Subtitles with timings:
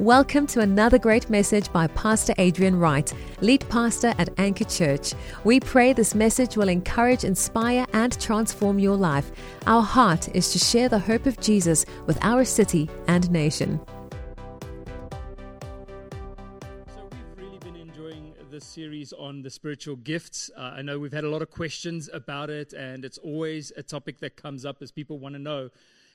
[0.00, 5.12] Welcome to another great message by Pastor Adrian Wright, lead pastor at Anchor Church.
[5.44, 9.30] We pray this message will encourage, inspire, and transform your life.
[9.66, 13.78] Our heart is to share the hope of Jesus with our city and nation.
[16.94, 20.50] So we've really been enjoying this series on the spiritual gifts.
[20.56, 23.82] Uh, I know we've had a lot of questions about it, and it's always a
[23.82, 25.68] topic that comes up as people want to know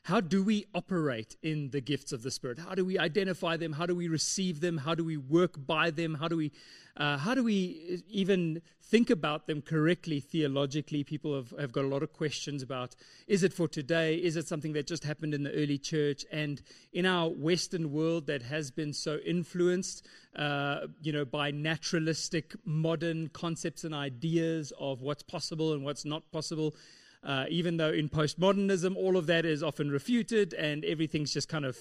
[0.06, 2.60] how do we operate in the gifts of the Spirit?
[2.60, 3.74] How do we identify them?
[3.74, 4.78] How do we receive them?
[4.78, 6.14] How do we work by them?
[6.14, 6.52] How do we,
[6.96, 11.04] uh, how do we even think about them correctly theologically?
[11.04, 14.18] People have, have got a lot of questions about is it for today?
[14.18, 16.24] Is it something that just happened in the early church?
[16.32, 16.62] And
[16.94, 23.30] in our Western world that has been so influenced, uh, you know, by naturalistic modern
[23.30, 26.76] concepts and ideas of what's possible and what's not possible
[27.26, 31.66] uh, even though in postmodernism all of that is often refuted and everything's just kind
[31.66, 31.78] of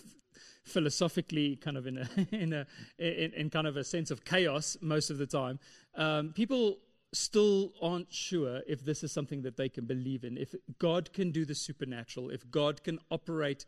[0.64, 2.66] philosophically kind of in a in a
[2.98, 5.58] in, in kind of a sense of chaos most of the time.
[5.94, 6.78] Um, people
[7.12, 10.36] still aren't sure if this is something that they can believe in.
[10.36, 13.64] If god can do the supernatural if god can operate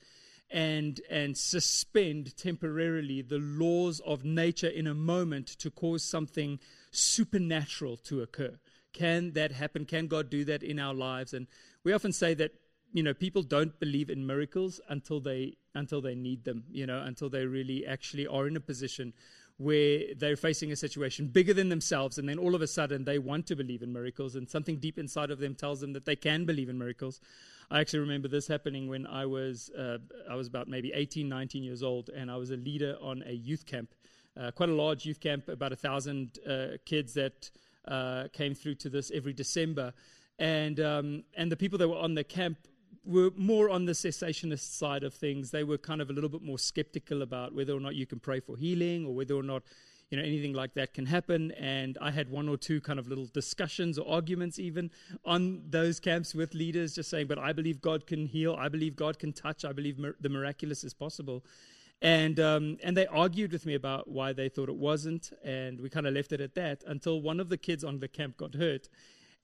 [0.51, 6.59] and and suspend temporarily the laws of nature in a moment to cause something
[6.91, 8.59] supernatural to occur
[8.97, 9.85] can that happen?
[9.85, 11.35] Can God do that in our lives?
[11.35, 11.47] And
[11.85, 12.53] we often say that
[12.93, 16.65] you know people don't believe in miracles until they until they need them.
[16.71, 19.13] You know, until they really actually are in a position
[19.59, 23.19] where they're facing a situation bigger than themselves, and then all of a sudden they
[23.19, 26.17] want to believe in miracles, and something deep inside of them tells them that they
[26.17, 27.21] can believe in miracles.
[27.71, 29.99] I actually remember this happening when I was uh,
[30.31, 33.33] I was about maybe 18, 19 years old, and I was a leader on a
[33.33, 33.95] youth camp,
[34.41, 37.51] uh, quite a large youth camp, about a thousand uh, kids that
[37.87, 39.93] uh, came through to this every December.
[40.39, 42.59] And, um, and the people that were on the camp
[43.05, 45.51] were more on the cessationist side of things.
[45.51, 48.19] They were kind of a little bit more skeptical about whether or not you can
[48.19, 49.63] pray for healing or whether or not
[50.11, 53.09] you know anything like that can happen and i had one or two kind of
[53.09, 54.91] little discussions or arguments even
[55.25, 58.95] on those camps with leaders just saying but i believe god can heal i believe
[58.95, 61.45] god can touch i believe mir- the miraculous is possible
[62.03, 65.33] and, um, and they argued with me about why they thought it wasn't.
[65.43, 68.09] And we kind of left it at that until one of the kids on the
[68.09, 68.89] camp got hurt.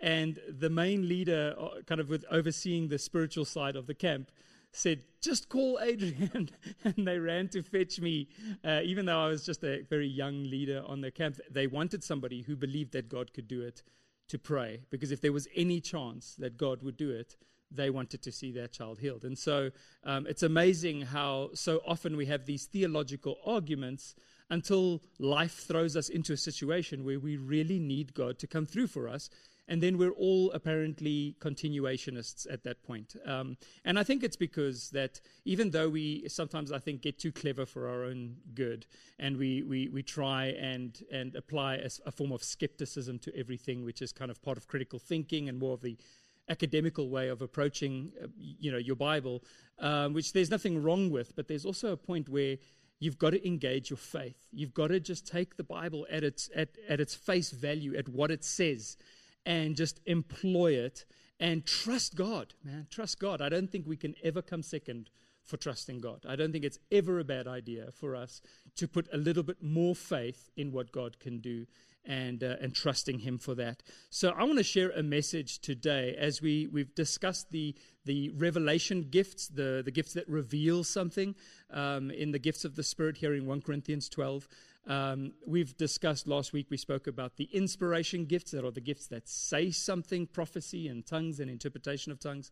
[0.00, 4.30] And the main leader, uh, kind of with overseeing the spiritual side of the camp,
[4.72, 6.50] said, Just call Adrian.
[6.84, 8.28] and they ran to fetch me.
[8.64, 12.02] Uh, even though I was just a very young leader on the camp, they wanted
[12.04, 13.82] somebody who believed that God could do it
[14.28, 14.80] to pray.
[14.90, 17.36] Because if there was any chance that God would do it,
[17.74, 19.24] they wanted to see their child healed.
[19.24, 19.70] And so
[20.04, 24.14] um, it's amazing how so often we have these theological arguments
[24.50, 28.88] until life throws us into a situation where we really need God to come through
[28.88, 29.30] for us.
[29.68, 33.16] And then we're all apparently continuationists at that point.
[33.24, 37.32] Um, and I think it's because that even though we sometimes, I think, get too
[37.32, 38.86] clever for our own good
[39.18, 43.84] and we, we, we try and, and apply a, a form of skepticism to everything,
[43.84, 45.96] which is kind of part of critical thinking and more of the
[46.48, 49.42] academical way of approaching, uh, you know, your Bible,
[49.78, 52.58] um, which there's nothing wrong with, but there's also a point where
[52.98, 54.46] you've got to engage your faith.
[54.52, 58.08] You've got to just take the Bible at its at, at its face value, at
[58.08, 58.96] what it says,
[59.46, 61.04] and just employ it
[61.40, 62.86] and trust God, man.
[62.90, 63.40] Trust God.
[63.40, 65.10] I don't think we can ever come second
[65.42, 66.24] for trusting God.
[66.28, 68.40] I don't think it's ever a bad idea for us
[68.76, 71.66] to put a little bit more faith in what God can do
[72.04, 73.82] and uh, and trusting Him for that.
[74.10, 77.74] So I want to share a message today as we we've discussed the
[78.04, 81.34] the revelation gifts, the the gifts that reveal something
[81.70, 84.48] um, in the gifts of the Spirit here in one Corinthians twelve.
[84.86, 86.66] Um, we've discussed last week.
[86.68, 91.06] We spoke about the inspiration gifts that are the gifts that say something, prophecy and
[91.06, 92.50] tongues and interpretation of tongues.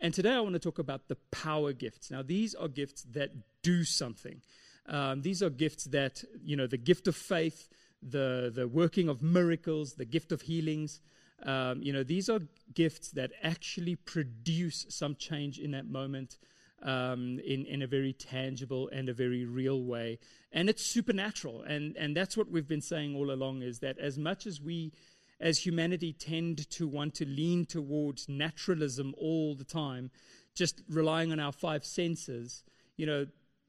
[0.00, 2.10] And today I want to talk about the power gifts.
[2.10, 3.30] Now these are gifts that
[3.62, 4.40] do something.
[4.86, 7.68] Um, these are gifts that you know the gift of faith
[8.08, 11.00] the, the working of miracles, the gift of healings.
[11.42, 12.40] Um, you know, these are
[12.74, 16.38] gifts that actually produce some change in that moment
[16.82, 20.18] um, in, in a very tangible and a very real way.
[20.52, 21.62] And it's supernatural.
[21.62, 24.92] And, and that's what we've been saying all along is that as much as we,
[25.40, 30.10] as humanity, tend to want to lean towards naturalism all the time,
[30.54, 32.62] just relying on our five senses,
[32.96, 33.26] you know,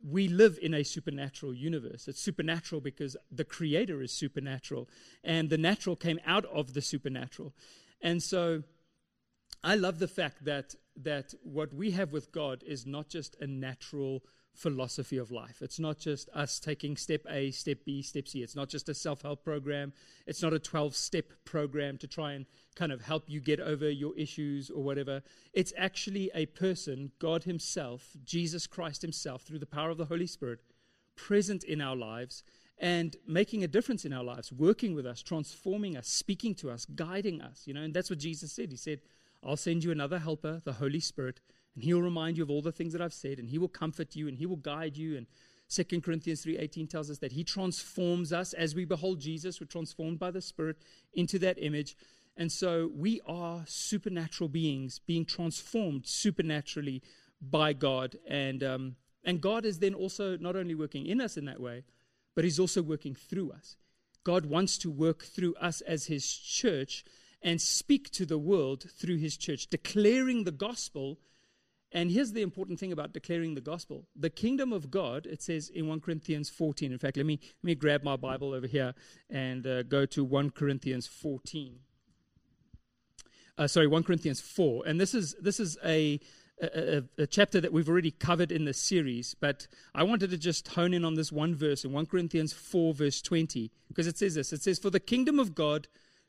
[0.07, 2.07] we live in a supernatural universe.
[2.07, 4.87] It's supernatural because the creator is supernatural,
[5.23, 7.53] and the natural came out of the supernatural.
[8.01, 8.63] And so
[9.63, 13.47] I love the fact that, that what we have with God is not just a
[13.47, 14.23] natural
[14.55, 15.61] philosophy of life.
[15.61, 18.41] It's not just us taking step A, step B, step C.
[18.41, 19.93] It's not just a self help program.
[20.25, 23.89] It's not a 12 step program to try and kind of help you get over
[23.89, 25.21] your issues or whatever.
[25.53, 30.27] It's actually a person, God Himself, Jesus Christ Himself, through the power of the Holy
[30.27, 30.59] Spirit,
[31.15, 32.43] present in our lives
[32.77, 36.85] and making a difference in our lives, working with us, transforming us, speaking to us,
[36.85, 37.63] guiding us.
[37.65, 38.71] You know, and that's what Jesus said.
[38.71, 38.99] He said,
[39.43, 41.39] I'll send you another helper, the Holy Spirit,
[41.75, 44.15] and he'll remind you of all the things that I've said, and he will comfort
[44.15, 45.17] you, and he will guide you.
[45.17, 45.27] And
[45.69, 50.19] 2 Corinthians 3:18 tells us that he transforms us as we behold Jesus, we're transformed
[50.19, 50.77] by the Spirit
[51.13, 51.95] into that image.
[52.37, 57.01] And so we are supernatural beings being transformed supernaturally
[57.41, 58.17] by God.
[58.27, 61.83] And, um, and God is then also not only working in us in that way,
[62.35, 63.77] but He's also working through us.
[64.23, 67.05] God wants to work through us as His church
[67.41, 71.19] and speak to the world through His church, declaring the gospel.
[71.95, 74.05] And here's the important thing about declaring the gospel.
[74.17, 76.91] The kingdom of God, it says in 1 Corinthians 14.
[76.91, 78.93] In fact, let me, let me grab my Bible over here
[79.29, 81.79] and uh, go to 1 Corinthians 14.
[83.57, 84.83] Uh, sorry, 1 Corinthians 4.
[84.85, 86.19] And this is, this is a,
[86.61, 90.67] a, a, chapter that we've already covered in this series, but I wanted to just
[90.67, 94.35] hone in on this one verse in 1 Corinthians 4, verse 20, because it says
[94.35, 95.87] this It says, For the kingdom of God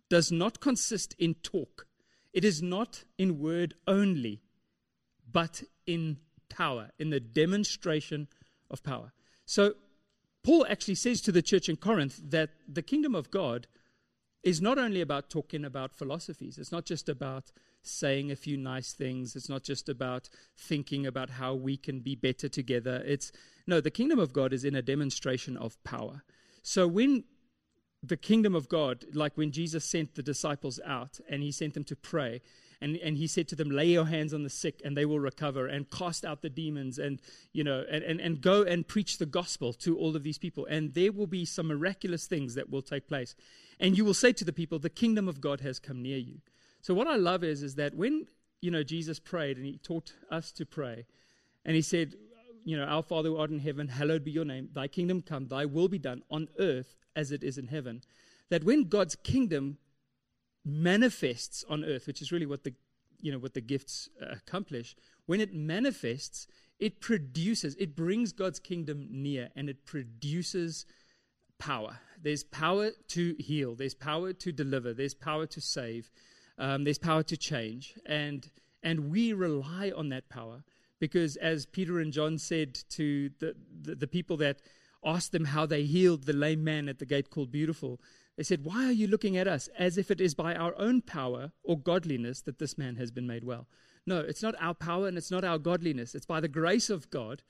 [0.08, 1.88] does not consist in talk,
[2.32, 4.42] it is not in word only,
[5.36, 6.16] but in
[6.48, 8.26] power, in the demonstration
[8.70, 9.12] of power.
[9.44, 9.74] So,
[10.42, 13.66] Paul actually says to the church in Corinth that the kingdom of God
[14.42, 17.52] is not only about talking about philosophies, it's not just about
[17.82, 19.36] saying a few nice things.
[19.36, 23.02] It's not just about thinking about how we can be better together.
[23.04, 23.30] It's
[23.66, 26.22] no, the kingdom of God is in a demonstration of power.
[26.62, 27.24] So when
[28.02, 31.84] the kingdom of God, like when Jesus sent the disciples out and he sent them
[31.84, 32.40] to pray,
[32.80, 35.20] and, and he said to them, Lay your hands on the sick and they will
[35.20, 37.20] recover, and cast out the demons, and
[37.52, 40.66] you know, and, and, and go and preach the gospel to all of these people.
[40.66, 43.34] And there will be some miraculous things that will take place.
[43.80, 46.40] And you will say to the people, The kingdom of God has come near you.
[46.82, 48.26] So what I love is is that when
[48.60, 51.06] you know Jesus prayed and he taught us to pray,
[51.64, 52.14] and he said,
[52.66, 54.68] you know, Our Father who art in heaven, hallowed be your name.
[54.72, 58.02] Thy kingdom come, thy will be done on earth as it is in heaven.
[58.50, 59.78] That when God's kingdom
[60.66, 62.74] manifests on earth, which is really what the
[63.20, 66.46] you know what the gifts uh, accomplish, when it manifests,
[66.78, 70.84] it produces, it brings God's kingdom near, and it produces
[71.58, 72.00] power.
[72.22, 73.74] There's power to heal.
[73.74, 74.92] There's power to deliver.
[74.92, 76.10] There's power to save.
[76.58, 78.50] Um, there's power to change, and
[78.82, 80.64] and we rely on that power
[80.98, 84.60] because, as Peter and John said to the, the, the people that
[85.04, 88.00] asked them how they healed the lame man at the gate called Beautiful,
[88.36, 91.00] they said, Why are you looking at us as if it is by our own
[91.00, 93.66] power or godliness that this man has been made well?
[94.06, 96.14] No, it's not our power and it's not our godliness.
[96.14, 97.42] It's by the grace of God,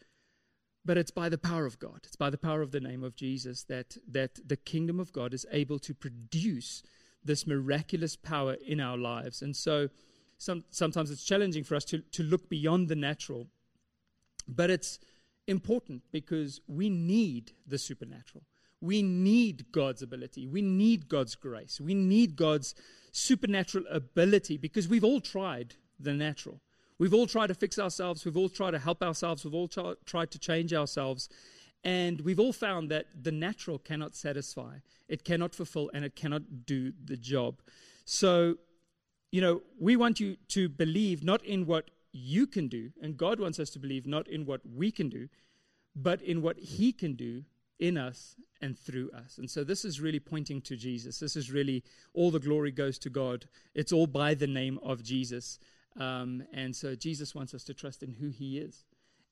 [0.85, 2.01] but it's by the power of God.
[2.05, 5.35] It's by the power of the name of Jesus that, that the kingdom of God
[5.35, 6.83] is able to produce
[7.23, 9.43] this miraculous power in our lives.
[9.43, 9.89] And so
[10.39, 13.49] some, sometimes it's challenging for us to, to look beyond the natural,
[14.47, 15.01] but it's
[15.49, 18.45] important because we need the supernatural.
[18.81, 20.47] We need God's ability.
[20.47, 21.81] We need God's grace.
[21.81, 22.75] We need God's
[23.11, 26.61] supernatural ability because we've all tried the natural.
[26.99, 28.25] We've all tried to fix ourselves.
[28.25, 29.45] We've all tried to help ourselves.
[29.45, 31.29] We've all tried to change ourselves.
[31.85, 36.67] And we've all found that the natural cannot satisfy, it cannot fulfill, and it cannot
[36.67, 37.61] do the job.
[38.05, 38.57] So,
[39.31, 43.39] you know, we want you to believe not in what you can do, and God
[43.39, 45.29] wants us to believe not in what we can do,
[45.95, 47.45] but in what He can do
[47.79, 49.39] in us and through us.
[49.39, 51.19] And so this is really pointing to Jesus.
[51.19, 51.85] This is really
[52.15, 53.47] all the glory goes to God.
[53.75, 55.59] It's all by the name of Jesus.
[55.99, 58.85] Um, and so Jesus wants us to trust in who He is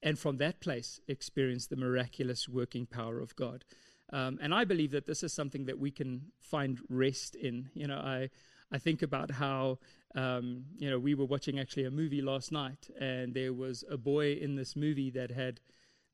[0.03, 3.65] and from that place experience the miraculous working power of God.
[4.13, 7.71] Um, and I believe that this is something that we can find rest in.
[7.75, 8.29] You know, I
[8.71, 9.79] I think about how
[10.15, 13.97] um, you know we were watching actually a movie last night, and there was a
[13.97, 15.61] boy in this movie that had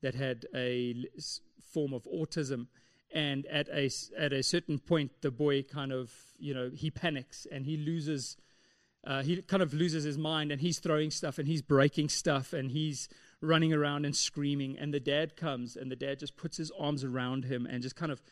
[0.03, 0.95] that had a
[1.73, 2.67] form of autism,
[3.13, 7.47] and at a at a certain point, the boy kind of you know he panics
[7.51, 8.37] and he loses.
[9.03, 12.53] Uh, he kind of loses his mind and he's throwing stuff and he's breaking stuff
[12.53, 13.09] and he's
[13.41, 14.79] running around and screaming.
[14.79, 17.97] And the dad comes, and the dad just puts his arms around him and just
[17.97, 18.23] kind of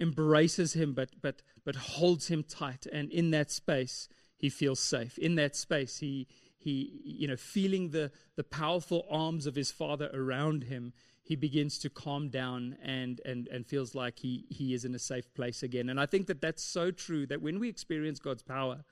[0.00, 2.86] embraces him, but, but, but holds him tight.
[2.92, 5.16] And in that space, he feels safe.
[5.18, 6.26] In that space, he,
[6.58, 10.92] he you know, feeling the, the powerful arms of his father around him,
[11.26, 14.98] he begins to calm down and, and, and feels like he, he is in a
[14.98, 15.88] safe place again.
[15.88, 18.84] And I think that that's so true that when we experience God's power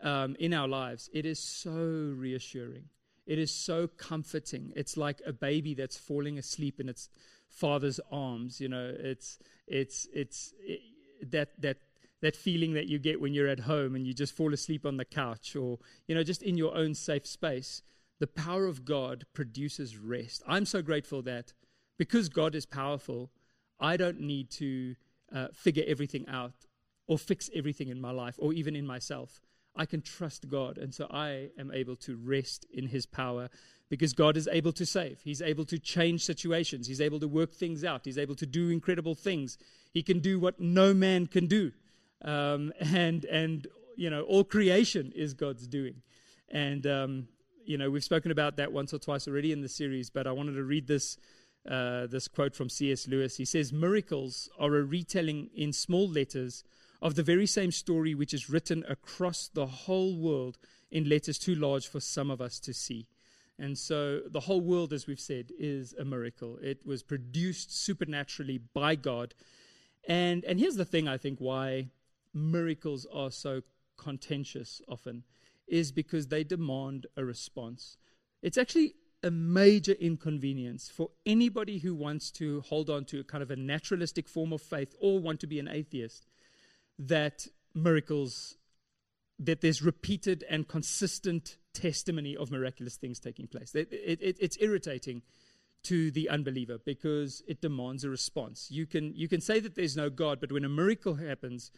[0.00, 1.72] um, in our lives, it is so
[2.16, 2.84] reassuring.
[3.26, 4.72] It is so comforting.
[4.76, 7.08] It's like a baby that's falling asleep in its
[7.48, 8.60] father's arms.
[8.60, 10.80] You know, it's it's it's it,
[11.32, 11.78] that that
[12.20, 14.96] that feeling that you get when you're at home and you just fall asleep on
[14.96, 17.82] the couch or you know just in your own safe space.
[18.20, 20.44] The power of God produces rest.
[20.46, 21.52] I'm so grateful that
[21.98, 23.30] because God is powerful,
[23.80, 24.94] I don't need to
[25.34, 26.66] uh, figure everything out
[27.06, 29.40] or fix everything in my life or even in myself.
[29.76, 30.78] I can trust God.
[30.78, 33.48] And so I am able to rest in His power
[33.90, 35.20] because God is able to save.
[35.22, 36.86] He's able to change situations.
[36.86, 38.04] He's able to work things out.
[38.04, 39.58] He's able to do incredible things.
[39.92, 41.72] He can do what no man can do.
[42.24, 46.02] Um, and, and, you know, all creation is God's doing.
[46.48, 47.28] And, um,
[47.64, 50.32] you know, we've spoken about that once or twice already in the series, but I
[50.32, 51.18] wanted to read this.
[51.68, 53.08] Uh, this quote from C.S.
[53.08, 53.38] Lewis.
[53.38, 56.62] He says, Miracles are a retelling in small letters
[57.00, 60.58] of the very same story which is written across the whole world
[60.90, 63.06] in letters too large for some of us to see.
[63.58, 66.58] And so the whole world, as we've said, is a miracle.
[66.62, 69.34] It was produced supernaturally by God.
[70.08, 71.88] And, and here's the thing I think why
[72.32, 73.62] miracles are so
[73.96, 75.22] contentious often
[75.66, 77.96] is because they demand a response.
[78.42, 78.94] It's actually
[79.24, 83.56] a major inconvenience for anybody who wants to hold on to a kind of a
[83.56, 86.26] naturalistic form of faith or want to be an atheist
[86.98, 88.56] that miracles
[89.38, 93.74] that there's repeated and consistent testimony of miraculous things taking place.
[93.74, 95.22] It, it, it, it's irritating
[95.84, 98.68] to the unbeliever because it demands a response.
[98.70, 101.70] You can, you can say that there's no God, but when a miracle happens,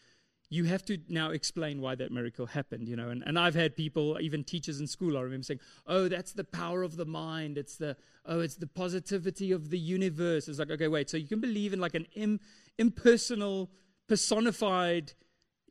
[0.49, 3.09] you have to now explain why that miracle happened, you know.
[3.09, 6.45] And, and I've had people, even teachers in school, I remember saying, oh, that's the
[6.45, 7.59] power of the mind.
[7.59, 10.47] It's the, oh, it's the positivity of the universe.
[10.47, 11.11] It's like, okay, wait.
[11.11, 12.39] So you can believe in like an Im,
[12.79, 13.71] impersonal,
[14.09, 15.13] personified,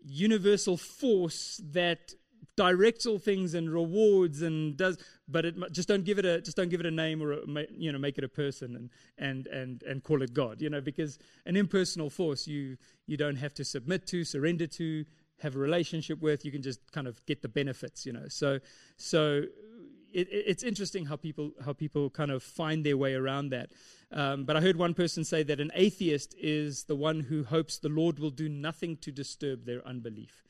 [0.04, 2.14] universal force that
[2.56, 4.98] directs all things and rewards and does
[5.28, 7.40] but it just don't give it a just don't give it a name or a,
[7.72, 10.82] you know make it a person and and and and call it god you know
[10.82, 15.06] because an impersonal force you you don't have to submit to surrender to
[15.40, 16.46] have a relationship with.
[16.46, 18.28] You can just kind of get the benefits you know.
[18.28, 18.60] So
[18.98, 19.44] so
[20.14, 23.72] it, it's interesting how people how people kind of find their way around that.
[24.12, 27.78] Um, but I heard one person say that an atheist is the one who hopes
[27.78, 30.44] the Lord will do nothing to disturb their unbelief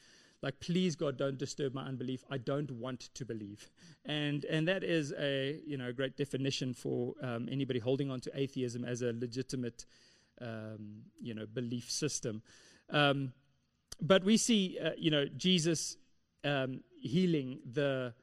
[0.46, 2.24] like please god don't disturb my unbelief.
[2.30, 3.72] I don't want to believe.
[4.06, 8.20] And and that is a you know a great definition for um, anybody holding on
[8.22, 9.86] to atheism as a legitimate
[10.40, 12.44] um, you know belief system.
[12.92, 13.34] Um,
[14.00, 15.98] but we see uh, you know jesus
[16.44, 18.14] um, healing the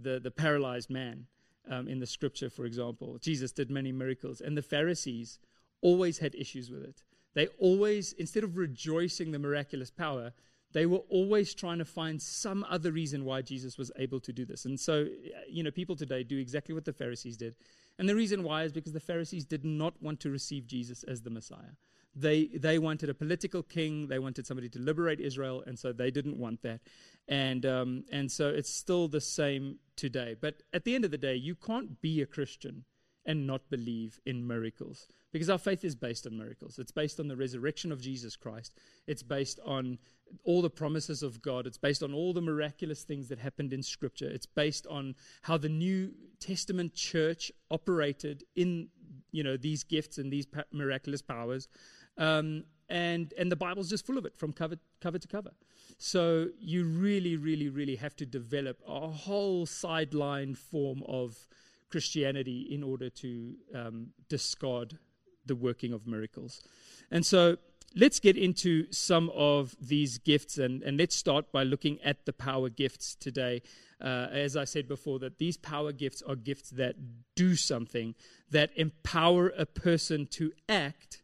[0.00, 1.26] the the paralyzed man
[1.68, 3.18] um, in the scripture for example.
[3.20, 5.40] Jesus did many miracles and the pharisees
[5.80, 7.02] always had issues with it.
[7.34, 10.32] They always instead of rejoicing the miraculous power
[10.72, 14.44] they were always trying to find some other reason why Jesus was able to do
[14.44, 14.64] this.
[14.64, 15.06] And so,
[15.48, 17.56] you know, people today do exactly what the Pharisees did.
[17.98, 21.22] And the reason why is because the Pharisees did not want to receive Jesus as
[21.22, 21.76] the Messiah.
[22.14, 26.10] They, they wanted a political king, they wanted somebody to liberate Israel, and so they
[26.10, 26.80] didn't want that.
[27.26, 30.36] And, um, and so it's still the same today.
[30.38, 32.84] But at the end of the day, you can't be a Christian
[33.24, 35.06] and not believe in miracles.
[35.32, 36.78] Because our faith is based on miracles.
[36.78, 38.74] It's based on the resurrection of Jesus Christ.
[39.06, 39.98] It's based on
[40.44, 41.66] all the promises of God.
[41.66, 44.28] It's based on all the miraculous things that happened in Scripture.
[44.28, 48.88] It's based on how the New Testament church operated in
[49.30, 51.68] you know these gifts and these pa- miraculous powers.
[52.18, 55.50] Um, and and the Bible's just full of it from cover cover to cover.
[55.98, 61.48] So you really, really, really have to develop a whole sideline form of
[61.92, 64.98] Christianity in order to um, discard
[65.46, 66.62] the working of miracles.
[67.10, 67.58] And so
[67.94, 72.32] let's get into some of these gifts and, and let's start by looking at the
[72.32, 73.62] power gifts today.
[74.00, 76.96] Uh, as I said before, that these power gifts are gifts that
[77.36, 78.14] do something,
[78.50, 81.22] that empower a person to act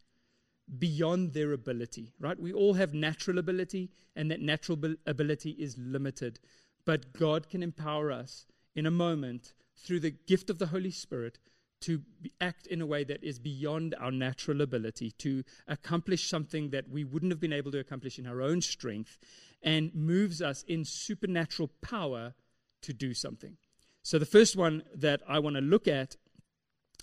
[0.79, 2.39] beyond their ability, right?
[2.39, 6.39] We all have natural ability, and that natural ability is limited.
[6.85, 8.47] But God can empower us
[8.77, 9.55] in a moment
[9.85, 11.39] through the gift of the Holy Spirit
[11.81, 12.03] to
[12.41, 17.05] act in a way that is beyond our natural ability, to accomplish something that we
[17.05, 19.19] wouldn't have been able to accomplish in our own strength,
[19.63, 22.35] and moves us in supernatural power
[22.83, 23.57] to do something.
[24.03, 26.17] So, the first one that I want to look at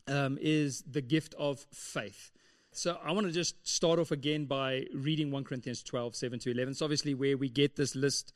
[0.08, 2.32] um, is the gift of faith.
[2.72, 6.52] So, I want to just start off again by reading 1 Corinthians 12, 7 to
[6.52, 6.72] 11.
[6.72, 8.34] It's obviously where we get this list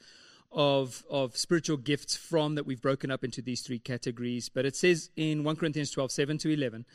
[0.51, 4.49] of, of spiritual gifts from that we've broken up into these three categories.
[4.49, 6.85] But it says in 1 Corinthians 12, 7 to 11,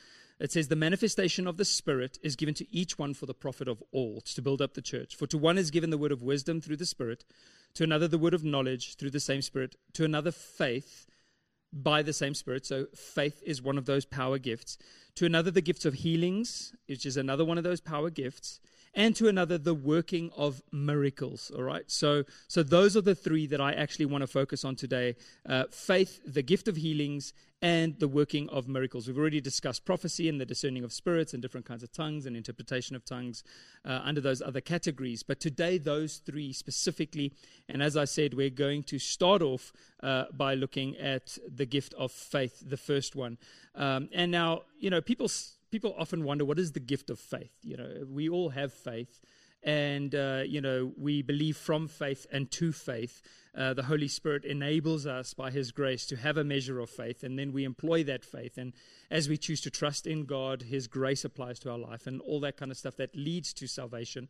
[0.40, 3.68] it says, The manifestation of the Spirit is given to each one for the profit
[3.68, 5.14] of all, to build up the church.
[5.14, 7.24] For to one is given the word of wisdom through the Spirit,
[7.74, 11.06] to another the word of knowledge through the same Spirit, to another faith
[11.72, 12.66] by the same Spirit.
[12.66, 14.78] So faith is one of those power gifts.
[15.14, 18.58] to another, the gifts of healings, which is another one of those power gifts,
[18.94, 21.50] and to another, the working of miracles.
[21.54, 21.90] All right.
[21.90, 25.16] So, so those are the three that I actually want to focus on today
[25.48, 27.32] uh, faith, the gift of healings,
[27.64, 29.06] and the working of miracles.
[29.06, 32.36] We've already discussed prophecy and the discerning of spirits and different kinds of tongues and
[32.36, 33.42] interpretation of tongues
[33.86, 35.22] uh, under those other categories.
[35.22, 37.32] But today, those three specifically,
[37.70, 39.72] and as I said, we're going to start off
[40.02, 43.38] uh, by looking at the gift of faith, the first one.
[43.74, 45.28] Um, and now, you know, people
[45.74, 47.50] people often wonder what is the gift of faith.
[47.64, 49.20] You know, we all have faith,
[49.60, 53.20] and uh, you know we believe from faith and to faith.
[53.58, 57.24] Uh, the Holy Spirit enables us by His grace to have a measure of faith,
[57.24, 58.56] and then we employ that faith.
[58.56, 58.72] And
[59.10, 62.38] as we choose to trust in God, His grace applies to our life, and all
[62.40, 64.28] that kind of stuff that leads to salvation.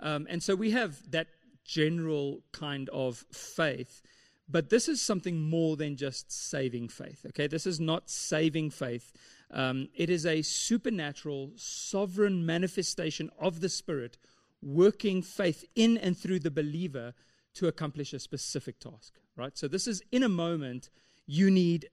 [0.00, 1.26] Um, and so we have that
[1.66, 4.00] general kind of faith.
[4.48, 7.26] But this is something more than just saving faith.
[7.26, 9.12] Okay, this is not saving faith
[9.50, 14.18] um, it is a supernatural, sovereign manifestation of the Spirit
[14.62, 17.14] working faith in and through the believer
[17.54, 19.56] to accomplish a specific task, right?
[19.56, 20.90] So this is in a moment
[21.26, 21.88] you need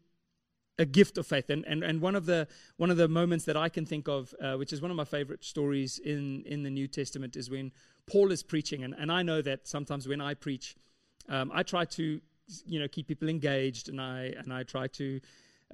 [0.77, 1.49] a gift of faith.
[1.49, 2.47] And, and, and one, of the,
[2.77, 5.05] one of the moments that I can think of, uh, which is one of my
[5.05, 7.71] favorite stories in, in the New Testament, is when
[8.07, 8.83] Paul is preaching.
[8.83, 10.75] And, and I know that sometimes when I preach,
[11.29, 12.21] um, I try to
[12.67, 15.19] you know keep people engaged and I, and I try to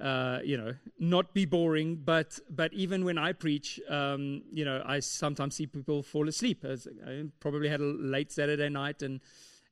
[0.00, 4.82] uh, you know, not be boring, but but even when I preach, um, you know,
[4.84, 6.64] I sometimes see people fall asleep.
[6.64, 9.20] As I probably had a late Saturday night, and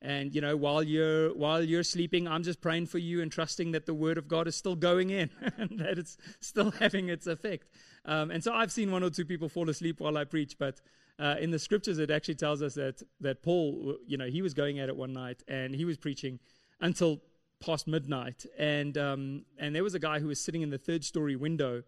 [0.03, 3.73] and you know, while you're while you're sleeping, I'm just praying for you and trusting
[3.73, 7.27] that the Word of God is still going in and that it's still having its
[7.27, 7.71] effect.
[8.05, 10.81] Um, and so I've seen one or two people fall asleep while I preach, but.
[11.19, 14.55] Uh, in the scriptures, it actually tells us that that Paul, you know, he was
[14.55, 16.39] going at it one night and he was preaching
[16.81, 17.21] until
[17.61, 21.05] past midnight, and um, and there was a guy who was sitting in the third
[21.05, 21.83] story window,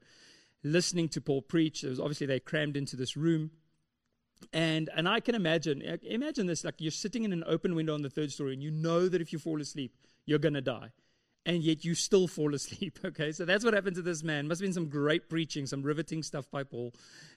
[0.63, 1.83] listening to Paul preach.
[1.83, 3.51] It was obviously they crammed into this room,
[4.53, 8.03] and and I can imagine imagine this like you're sitting in an open window on
[8.03, 9.95] the third story, and you know that if you fall asleep,
[10.27, 10.93] you're gonna die.
[11.45, 13.01] And yet you still fall asleep.
[13.05, 14.47] Okay, so that's what happened to this man.
[14.47, 16.95] Must have been some great preaching, some riveting stuff by Paul,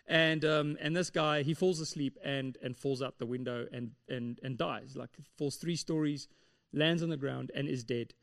[0.08, 3.92] and um, and this guy he falls asleep and and falls out the window and
[4.10, 4.96] and and dies.
[4.96, 6.28] Like falls three stories,
[6.74, 8.14] lands on the ground and is dead.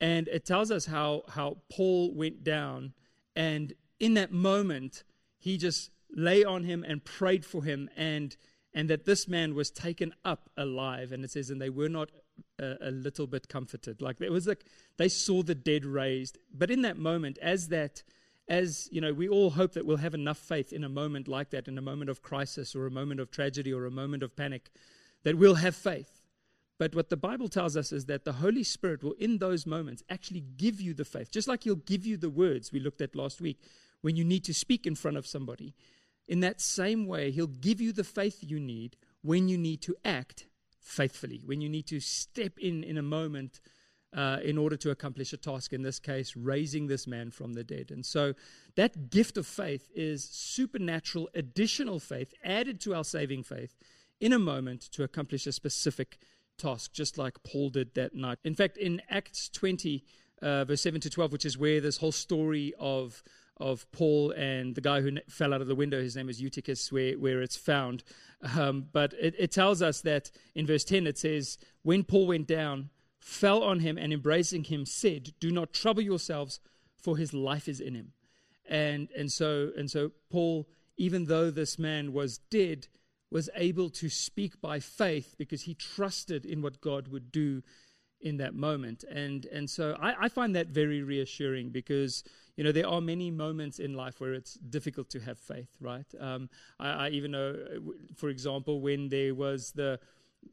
[0.00, 2.94] And it tells us how, how Paul went down,
[3.36, 5.04] and in that moment,
[5.38, 8.34] he just lay on him and prayed for him, and,
[8.72, 11.12] and that this man was taken up alive.
[11.12, 12.10] And it says, and they were not
[12.58, 14.00] a, a little bit comforted.
[14.00, 14.64] Like it was like
[14.96, 16.38] they saw the dead raised.
[16.52, 18.02] But in that moment, as that,
[18.48, 21.50] as you know, we all hope that we'll have enough faith in a moment like
[21.50, 24.34] that, in a moment of crisis or a moment of tragedy or a moment of
[24.34, 24.70] panic,
[25.24, 26.19] that we'll have faith
[26.80, 30.02] but what the Bible tells us is that the Holy Spirit will, in those moments,
[30.08, 33.14] actually give you the faith, just like He'll give you the words we looked at
[33.14, 33.60] last week
[34.00, 35.74] when you need to speak in front of somebody.
[36.26, 39.94] In that same way, He'll give you the faith you need when you need to
[40.06, 40.46] act
[40.80, 43.60] faithfully, when you need to step in in a moment
[44.16, 47.62] uh, in order to accomplish a task, in this case, raising this man from the
[47.62, 47.90] dead.
[47.90, 48.32] And so
[48.76, 53.76] that gift of faith is supernatural, additional faith added to our saving faith
[54.18, 56.18] in a moment to accomplish a specific
[56.60, 58.38] task, just like Paul did that night.
[58.44, 60.04] In fact, in Acts 20,
[60.42, 63.22] uh, verse 7 to 12, which is where this whole story of
[63.60, 66.90] of Paul and the guy who fell out of the window, his name is Eutychus,
[66.90, 68.02] where, where it's found.
[68.56, 72.46] Um, but it, it tells us that in verse 10, it says, When Paul went
[72.46, 72.88] down,
[73.20, 76.58] fell on him, and embracing him, said, Do not trouble yourselves,
[76.96, 78.12] for his life is in him.
[78.66, 82.88] And, and, so, and so Paul, even though this man was dead,
[83.30, 87.62] was able to speak by faith because he trusted in what God would do
[88.20, 89.04] in that moment.
[89.10, 92.22] And, and so I, I, find that very reassuring because,
[92.56, 96.04] you know, there are many moments in life where it's difficult to have faith, right?
[96.18, 97.56] Um, I, I, even know,
[98.16, 99.98] for example, when there was the,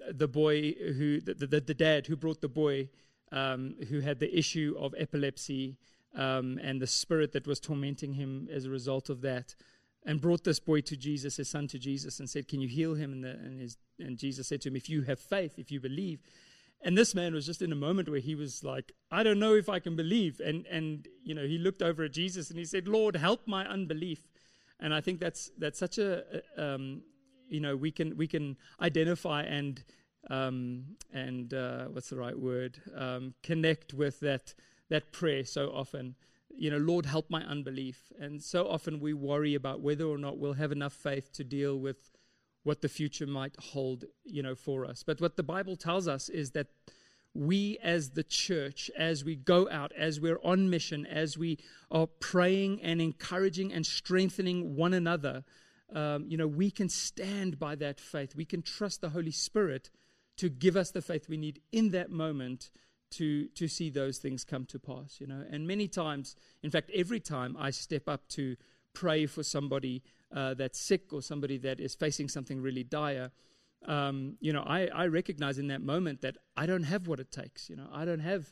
[0.09, 2.89] the boy who, the, the, the dad who brought the boy
[3.31, 5.77] um, who had the issue of epilepsy
[6.15, 9.55] um, and the spirit that was tormenting him as a result of that
[10.07, 12.95] and brought this boy to Jesus, his son to Jesus, and said, Can you heal
[12.95, 13.11] him?
[13.11, 15.81] And, the, and, his, and Jesus said to him, If you have faith, if you
[15.81, 16.21] believe.
[16.81, 19.53] And this man was just in a moment where he was like, I don't know
[19.55, 20.39] if I can believe.
[20.39, 23.65] And, and you know, he looked over at Jesus and he said, Lord, help my
[23.67, 24.21] unbelief.
[24.79, 26.23] And I think that's, that's such a,
[26.55, 27.01] um,
[27.49, 29.83] you know, we can, we can identify and,
[30.29, 32.79] um, and uh, what's the right word?
[32.95, 34.53] Um, connect with that,
[34.89, 36.15] that prayer so often
[36.57, 38.11] you know, Lord, help my unbelief.
[38.19, 41.77] And so often we worry about whether or not we'll have enough faith to deal
[41.77, 42.11] with
[42.63, 45.03] what the future might hold, you know, for us.
[45.03, 46.67] But what the Bible tells us is that
[47.33, 51.59] we as the church, as we go out, as we're on mission, as we
[51.91, 55.43] are praying and encouraging and strengthening one another,
[55.93, 58.35] um, you know, we can stand by that faith.
[58.35, 59.91] We can trust the Holy Spirit
[60.37, 62.69] to give us the faith we need in that moment
[63.11, 65.17] to to see those things come to pass.
[65.19, 68.55] You know, and many times, in fact, every time I step up to
[68.93, 70.03] pray for somebody
[70.35, 73.31] uh, that's sick or somebody that is facing something really dire
[73.85, 77.31] um, you know, I, I recognize in that moment that I don't have what it
[77.31, 77.69] takes.
[77.69, 78.51] You know, I don't have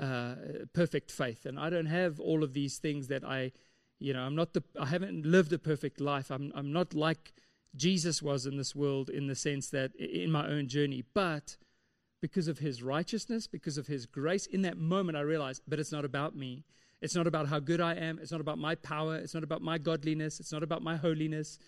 [0.00, 0.34] uh,
[0.72, 3.52] perfect faith, and I don't have all of these things that I,
[3.98, 6.30] you know, I'm not the, I haven't lived a perfect life.
[6.30, 7.32] I'm, I'm not like
[7.74, 11.56] Jesus was in this world in the sense that in my own journey, but
[12.20, 15.92] because of His righteousness, because of His grace, in that moment I realized, but it's
[15.92, 16.64] not about me.
[17.00, 18.18] It's not about how good I am.
[18.20, 19.16] It's not about my power.
[19.16, 20.40] It's not about my godliness.
[20.40, 21.58] It's not about my holiness.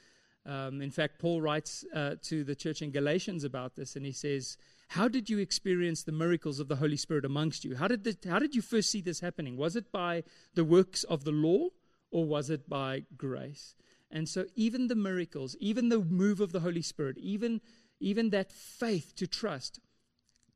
[0.47, 4.13] Um, in fact, Paul writes uh, to the church in Galatians about this, and he
[4.13, 4.57] says,
[4.89, 7.77] How did you experience the miracles of the Holy Spirit amongst you?
[7.77, 9.59] How did, the, how did you first see this happening?
[9.59, 11.69] Was it by the works of the law,
[12.11, 13.75] or was it by grace?
[14.11, 17.61] And so, even the miracles, even the move of the Holy Spirit, even,
[18.01, 19.81] even that faith to trust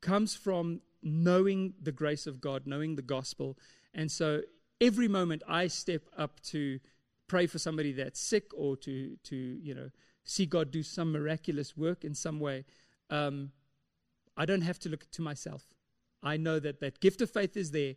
[0.03, 3.59] comes from knowing the grace of God, knowing the gospel.
[3.95, 4.43] And so,
[4.81, 6.81] every moment I step up to
[7.29, 9.88] pray for somebody that's sick or to, to you know,
[10.25, 12.65] see God do some miraculous work in some way,
[13.11, 13.53] um,
[14.37, 15.62] I don't have to look to myself.
[16.23, 17.95] I know that that gift of faith is there.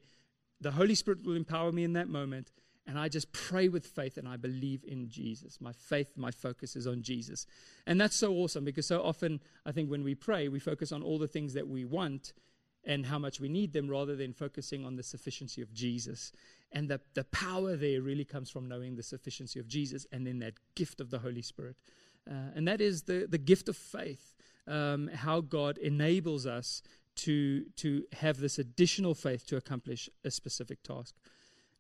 [0.62, 2.52] The Holy Spirit will empower me in that moment.
[2.88, 5.60] And I just pray with faith and I believe in Jesus.
[5.60, 7.48] My faith, my focus is on Jesus.
[7.88, 11.02] And that's so awesome because so often I think when we pray, we focus on
[11.02, 12.34] all the things that we want
[12.84, 16.32] and how much we need them rather than focusing on the sufficiency of Jesus.
[16.72, 20.40] And the, the power there really comes from knowing the sufficiency of Jesus and then
[20.40, 21.76] that gift of the Holy Spirit.
[22.30, 24.36] Uh, and that is the, the gift of faith,
[24.68, 26.84] um, how God enables us
[27.16, 31.16] to, to have this additional faith to accomplish a specific task.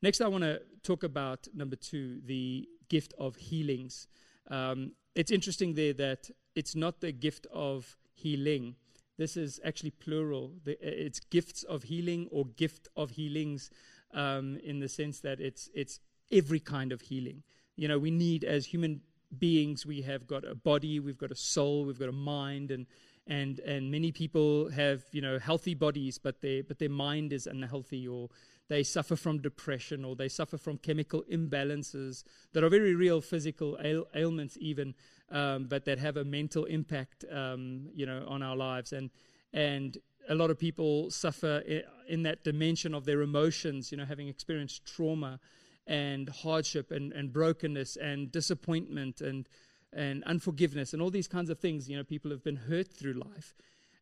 [0.01, 4.07] Next, I want to talk about number two, the gift of healings.
[4.49, 8.75] Um, it's interesting there that it's not the gift of healing.
[9.17, 10.53] This is actually plural.
[10.65, 13.69] It's gifts of healing or gift of healings
[14.13, 15.99] um, in the sense that it's it's
[16.31, 17.43] every kind of healing.
[17.75, 19.01] You know, we need as human
[19.37, 22.85] beings, we have got a body, we've got a soul, we've got a mind, and
[23.27, 27.47] and and many people have you know healthy bodies, but their but their mind is
[27.47, 28.29] unhealthy, or
[28.67, 32.23] they suffer from depression, or they suffer from chemical imbalances
[32.53, 34.95] that are very real physical ail- ailments, even,
[35.29, 39.09] um, but that have a mental impact, um, you know, on our lives, and
[39.53, 39.97] and
[40.29, 41.63] a lot of people suffer
[42.07, 45.39] in that dimension of their emotions, you know, having experienced trauma
[45.87, 49.47] and hardship and, and brokenness and disappointment and,
[49.93, 51.89] and unforgiveness and all these kinds of things.
[51.89, 53.55] You know, people have been hurt through life.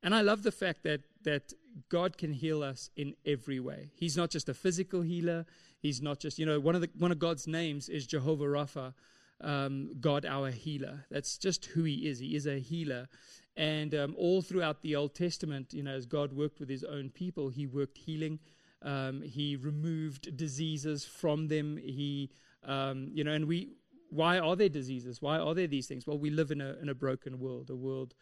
[0.03, 1.53] And I love the fact that, that
[1.89, 3.89] God can heal us in every way.
[3.95, 5.45] He's not just a physical healer.
[5.79, 8.93] He's not just, you know, one of, the, one of God's names is Jehovah Rapha,
[9.39, 11.05] um, God our healer.
[11.09, 12.19] That's just who He is.
[12.19, 13.07] He is a healer.
[13.55, 17.09] And um, all throughout the Old Testament, you know, as God worked with his own
[17.09, 18.39] people, he worked healing.
[18.81, 21.77] Um, he removed diseases from them.
[21.77, 22.31] He,
[22.63, 23.73] um, you know, and we,
[24.09, 25.21] why are there diseases?
[25.21, 26.07] Why are there these things?
[26.07, 28.15] Well, we live in a, in a broken world, a world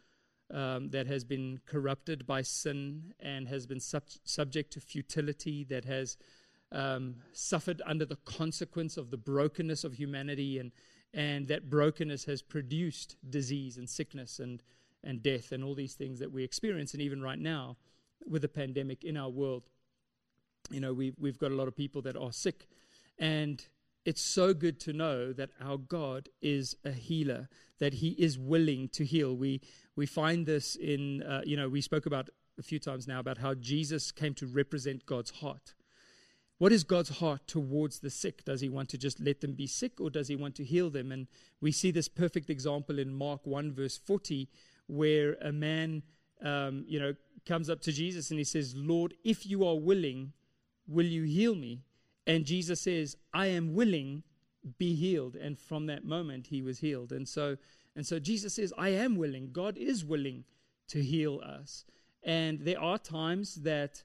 [0.54, 5.86] um, that has been corrupted by sin and has been sub- subject to futility, that
[5.86, 6.18] has
[6.72, 10.72] um, suffered under the consequence of the brokenness of humanity, and,
[11.14, 14.64] and that brokenness has produced disease and sickness and
[15.04, 17.76] and death and all these things that we experience, and even right now
[18.26, 19.64] with the pandemic in our world.
[20.70, 22.68] You know, we've, we've got a lot of people that are sick,
[23.18, 23.66] and
[24.06, 28.90] it's so good to know that our God is a healer, that He is willing
[28.90, 29.36] to heal.
[29.36, 29.62] We,
[29.96, 33.38] we find this in, uh, you know, we spoke about a few times now about
[33.38, 35.74] how Jesus came to represent God's heart.
[36.58, 38.46] What is God's heart towards the sick?
[38.46, 40.92] Does he want to just let them be sick or does he want to heal
[40.92, 41.12] them?
[41.12, 41.28] And
[41.60, 44.48] we see this perfect example in Mark 1, verse 40,
[44.86, 46.04] where a man,
[46.44, 47.16] um, you know,
[47.48, 50.34] comes up to Jesus and he says, Lord, if you are willing,
[50.88, 51.82] will you heal me?
[52.27, 54.23] And Jesus says, I am willing,
[54.77, 55.36] be healed.
[55.36, 57.12] And from that moment, he was healed.
[57.12, 57.57] And so,
[57.95, 59.49] and so Jesus says, I am willing.
[59.51, 60.43] God is willing
[60.89, 61.86] to heal us.
[62.23, 64.03] And there are times that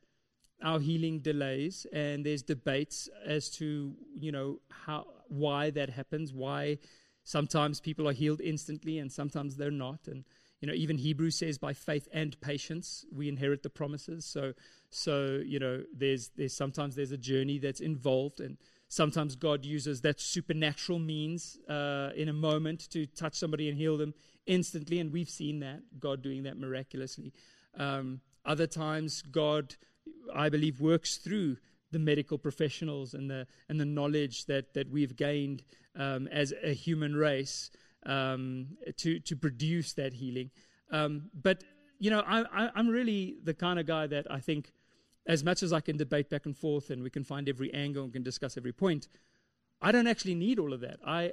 [0.62, 6.78] our healing delays, and there's debates as to, you know, how, why that happens, why
[7.24, 10.00] sometimes people are healed instantly and sometimes they're not.
[10.06, 10.24] And,
[10.60, 14.24] you know, even Hebrews says by faith and patience we inherit the promises.
[14.24, 14.54] So,
[14.90, 18.56] so you know, there's there's sometimes there's a journey that's involved, and
[18.88, 23.96] sometimes God uses that supernatural means uh, in a moment to touch somebody and heal
[23.96, 24.14] them
[24.46, 27.32] instantly, and we've seen that God doing that miraculously.
[27.78, 29.74] Um, other times, God
[30.34, 31.56] I believe, works through
[31.92, 35.62] the medical professionals and the and the knowledge that that we've gained
[35.94, 37.70] um, as a human race
[38.06, 40.50] um, to to produce that healing.
[40.90, 41.64] Um, but
[41.98, 44.72] you know, I, I'm really the kind of guy that I think,
[45.26, 48.04] as much as I can debate back and forth and we can find every angle
[48.04, 49.08] and can discuss every point,
[49.80, 50.98] I don't actually need all of that.
[51.06, 51.32] I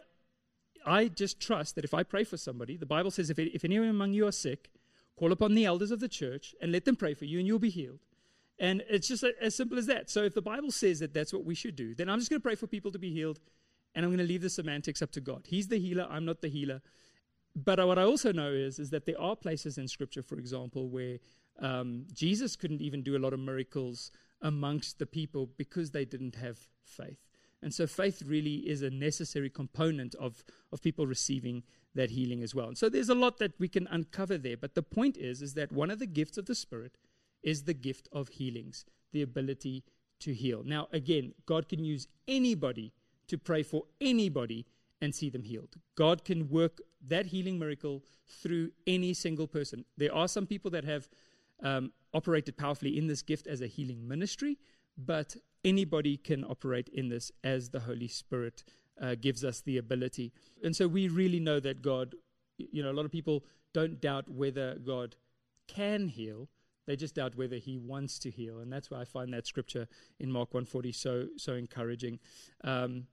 [0.85, 3.89] I just trust that if I pray for somebody, the Bible says if, if anyone
[3.89, 4.69] among you are sick,
[5.17, 7.59] call upon the elders of the church and let them pray for you and you'll
[7.59, 7.99] be healed.
[8.59, 10.09] And it's just as simple as that.
[10.09, 12.39] So if the Bible says that that's what we should do, then I'm just going
[12.39, 13.39] to pray for people to be healed
[13.95, 15.43] and I'm going to leave the semantics up to God.
[15.47, 16.81] He's the healer, I'm not the healer.
[17.55, 20.89] But what I also know is, is that there are places in Scripture, for example,
[20.89, 21.19] where
[21.59, 26.35] um, Jesus couldn't even do a lot of miracles amongst the people because they didn't
[26.35, 27.19] have faith.
[27.61, 31.63] And so faith really is a necessary component of, of people receiving
[31.95, 32.67] that healing as well.
[32.67, 34.57] And so there's a lot that we can uncover there.
[34.57, 36.97] But the point is, is that one of the gifts of the Spirit
[37.41, 39.83] is the gift of healings, the ability
[40.21, 40.63] to heal.
[40.65, 42.93] Now, again, God can use anybody
[43.27, 44.65] to pray for anybody
[45.01, 45.75] and see them healed.
[45.95, 48.03] God can work that healing miracle
[48.41, 49.85] through any single person.
[49.97, 51.09] There are some people that have
[51.61, 54.57] um, operated powerfully in this gift as a healing ministry,
[54.97, 58.63] but anybody can operate in this as the Holy Spirit
[59.01, 60.31] uh, gives us the ability.
[60.63, 62.15] And so we really know that God,
[62.57, 65.15] you know, a lot of people don't doubt whether God
[65.67, 66.47] can heal.
[66.85, 68.59] They just doubt whether he wants to heal.
[68.59, 69.87] And that's why I find that scripture
[70.19, 72.19] in Mark 140 so, so encouraging.
[72.63, 73.07] Um,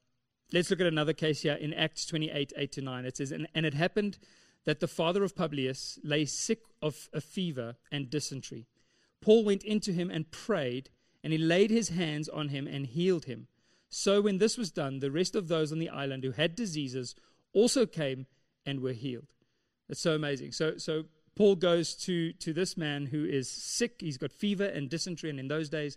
[0.52, 3.04] let's look at another case here in Acts 28, 8 to 9.
[3.04, 4.18] It says, And, and it happened
[4.64, 8.66] that the father of Publius lay sick of a fever and dysentery.
[9.20, 10.90] Paul went into him and prayed
[11.22, 13.46] and he laid his hands on him and healed him.
[13.90, 17.14] So when this was done, the rest of those on the island who had diseases
[17.52, 18.26] also came
[18.64, 19.32] and were healed.
[19.88, 20.52] That's so amazing.
[20.52, 21.04] So, so
[21.36, 23.96] Paul goes to, to this man who is sick.
[24.00, 25.30] He's got fever and dysentery.
[25.30, 25.96] And in those days,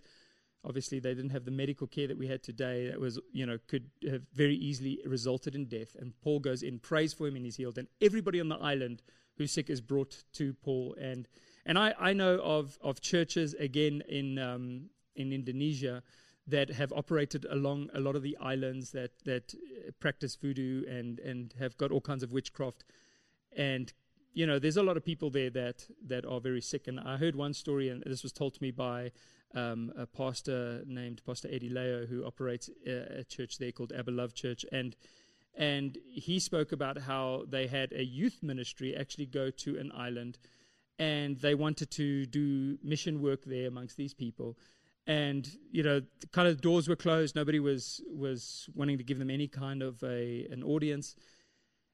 [0.64, 3.58] obviously, they didn't have the medical care that we had today that was, you know,
[3.66, 5.96] could have very easily resulted in death.
[5.98, 7.78] And Paul goes in, prays for him, and he's healed.
[7.78, 9.02] And everybody on the island
[9.36, 10.96] who's sick is brought to Paul.
[11.00, 11.28] And
[11.66, 16.02] and I, I know of, of churches, again, in, um, in Indonesia
[16.46, 19.54] that have operated along a lot of the islands that that
[19.98, 22.84] practice voodoo and and have got all kinds of witchcraft
[23.56, 23.92] and
[24.34, 26.88] you know there's a lot of people there that that are very sick.
[26.88, 29.12] And I heard one story and this was told to me by
[29.54, 34.10] um, a pastor named Pastor Eddie Leo who operates a, a church there called Abba
[34.10, 34.66] Love Church.
[34.72, 34.96] And
[35.56, 40.38] and he spoke about how they had a youth ministry actually go to an island
[40.98, 44.58] and they wanted to do mission work there amongst these people.
[45.06, 46.00] And you know
[46.32, 47.36] kind of doors were closed.
[47.36, 51.14] Nobody was was wanting to give them any kind of a an audience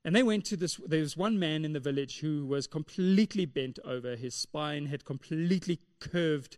[0.04, 3.44] and they went to this there was one man in the village who was completely
[3.44, 4.16] bent over.
[4.16, 6.56] His spine had completely curved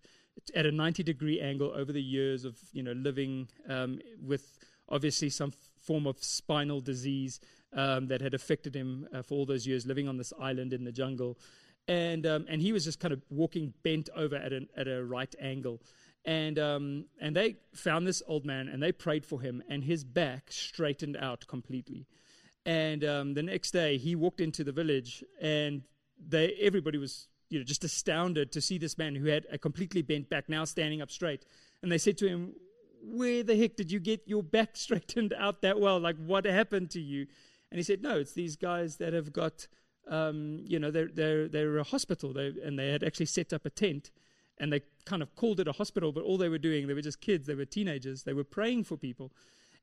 [0.54, 5.30] at a 90 degree angle over the years of you know living um, with obviously
[5.30, 7.40] some form of spinal disease
[7.74, 10.84] um, that had affected him uh, for all those years living on this island in
[10.84, 11.38] the jungle.
[11.88, 15.04] And um, and he was just kind of walking bent over at, an, at a
[15.04, 15.82] right angle.
[16.24, 20.04] And, um, and they found this old man and they prayed for him, and his
[20.04, 22.06] back straightened out completely.
[22.64, 25.82] And um, the next day, he walked into the village, and
[26.28, 30.02] they, everybody was you know, just astounded to see this man who had a completely
[30.02, 31.44] bent back now standing up straight.
[31.82, 32.54] And they said to him,
[33.02, 35.98] Where the heck did you get your back straightened out that well?
[35.98, 37.26] Like, what happened to you?
[37.70, 39.66] And he said, No, it's these guys that have got,
[40.08, 43.66] um, you know, they're, they're, they're a hospital, they, and they had actually set up
[43.66, 44.10] a tent
[44.58, 47.02] and they kind of called it a hospital, but all they were doing, they were
[47.02, 49.32] just kids, they were teenagers, they were praying for people.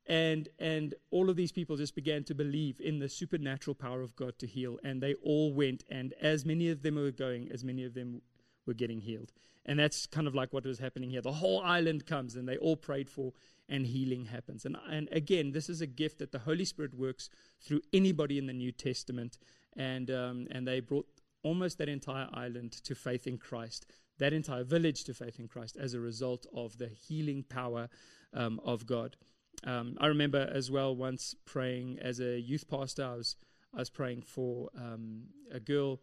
[0.06, 4.16] And, and all of these people just began to believe in the supernatural power of
[4.16, 4.78] God to heal.
[4.82, 8.22] And they all went, and as many of them were going, as many of them
[8.66, 9.32] were getting healed.
[9.66, 11.20] And that's kind of like what was happening here.
[11.20, 13.32] The whole island comes, and they all prayed for,
[13.68, 14.64] and healing happens.
[14.64, 18.46] And, and again, this is a gift that the Holy Spirit works through anybody in
[18.46, 19.38] the New Testament.
[19.76, 21.06] And, um, and they brought
[21.42, 23.86] almost that entire island to faith in Christ
[24.20, 27.88] that entire village to faith in Christ as a result of the healing power
[28.32, 29.16] um, of God.
[29.64, 33.36] Um, I remember as well once praying as a youth pastor, I was,
[33.74, 36.00] I was praying for um, a girl.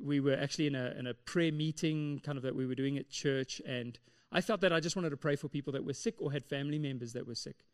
[0.00, 2.98] We were actually in a, in a prayer meeting, kind of that we were doing
[2.98, 3.98] at church, and
[4.32, 6.44] I felt that I just wanted to pray for people that were sick or had
[6.44, 7.64] family members that were sick.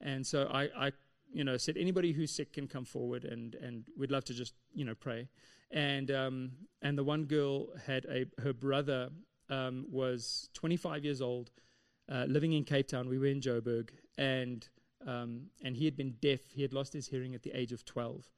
[0.00, 0.92] And so I, I
[1.30, 4.54] you know, said anybody who's sick can come forward, and, and we'd love to just,
[4.74, 5.28] you know, pray
[5.70, 6.52] and um,
[6.82, 9.10] and the one girl had a her brother
[9.50, 11.50] um, was 25 years old,
[12.10, 13.08] uh, living in Cape Town.
[13.08, 14.66] We were in Joburg, and
[15.06, 16.40] um, and he had been deaf.
[16.52, 18.28] He had lost his hearing at the age of 12,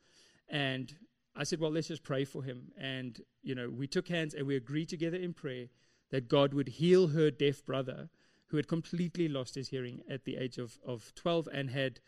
[0.49, 0.95] and
[1.37, 2.73] I said, well, let's just pray for him.
[2.79, 5.67] And you know, we took hands and we agreed together in prayer
[6.11, 8.09] that God would heal her deaf brother,
[8.49, 12.01] who had completely lost his hearing at the age of, of 12 and had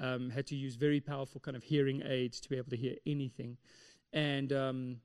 [0.00, 2.94] um, had to use very powerful kind of hearing aids to be able to hear
[3.06, 3.58] anything.
[4.12, 4.96] And um,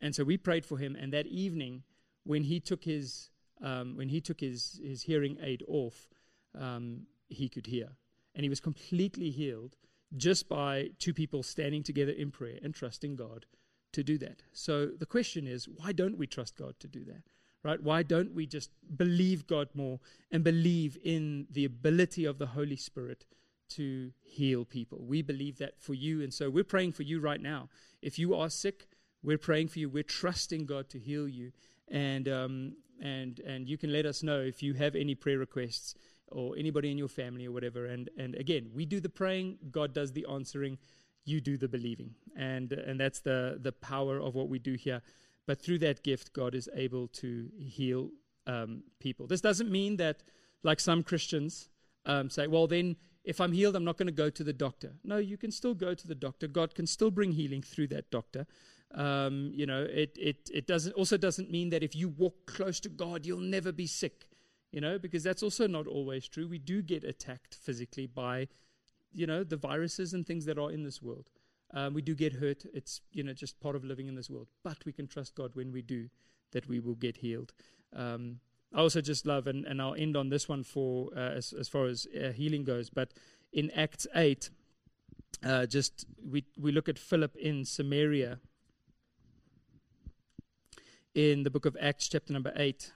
[0.00, 0.94] and so we prayed for him.
[0.94, 1.82] And that evening,
[2.24, 3.30] when he took his
[3.62, 6.08] um, when he took his his hearing aid off,
[6.58, 7.90] um, he could hear,
[8.34, 9.76] and he was completely healed
[10.16, 13.46] just by two people standing together in prayer and trusting God
[13.92, 14.42] to do that.
[14.52, 17.22] So the question is, why don't we trust God to do that?
[17.62, 17.82] Right?
[17.82, 19.98] Why don't we just believe God more
[20.30, 23.24] and believe in the ability of the Holy Spirit
[23.70, 25.04] to heal people?
[25.04, 27.68] We believe that for you, and so we're praying for you right now.
[28.02, 28.86] If you are sick,
[29.22, 29.88] we're praying for you.
[29.88, 31.50] We're trusting God to heal you,
[31.88, 35.94] and um, and and you can let us know if you have any prayer requests
[36.28, 37.86] or anybody in your family or whatever.
[37.86, 40.78] And and again, we do the praying, God does the answering,
[41.24, 45.02] you do the believing, and and that's the the power of what we do here.
[45.46, 48.10] But through that gift, God is able to heal
[48.46, 49.26] um, people.
[49.28, 50.24] This doesn't mean that,
[50.64, 51.68] like some Christians
[52.04, 52.96] um, say, well then.
[53.26, 54.92] If I'm healed, I'm not going to go to the doctor.
[55.02, 56.46] No, you can still go to the doctor.
[56.46, 58.46] God can still bring healing through that doctor.
[58.96, 62.80] Um, you know, it, it, it doesn't, also doesn't mean that if you walk close
[62.80, 64.26] to God, you'll never be sick
[64.76, 66.46] you know, because that's also not always true.
[66.46, 68.48] We do get attacked physically by,
[69.10, 71.30] you know, the viruses and things that are in this world.
[71.72, 72.64] Um, we do get hurt.
[72.74, 74.48] It's, you know, just part of living in this world.
[74.62, 76.10] But we can trust God when we do
[76.52, 77.54] that we will get healed.
[77.94, 78.40] Um,
[78.74, 81.68] I also just love, and, and I'll end on this one for uh, as, as
[81.68, 82.90] far as uh, healing goes.
[82.90, 83.14] But
[83.54, 84.50] in Acts 8,
[85.42, 88.40] uh, just we, we look at Philip in Samaria
[91.16, 92.92] in the book of Acts, chapter number 8.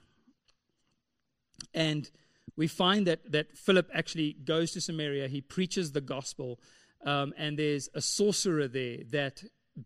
[1.73, 2.09] And
[2.55, 6.59] we find that, that Philip actually goes to Samaria, he preaches the gospel,
[7.03, 9.43] um, and there's a sorcerer there that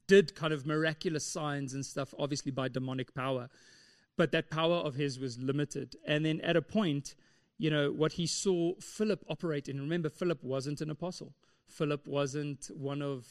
[0.08, 3.48] did kind of miraculous signs and stuff, obviously by demonic power.
[4.18, 5.96] But that power of his was limited.
[6.06, 7.16] And then at a point,
[7.58, 11.34] you know, what he saw Philip operate in, remember, Philip wasn't an apostle.
[11.68, 13.26] Philip wasn't one of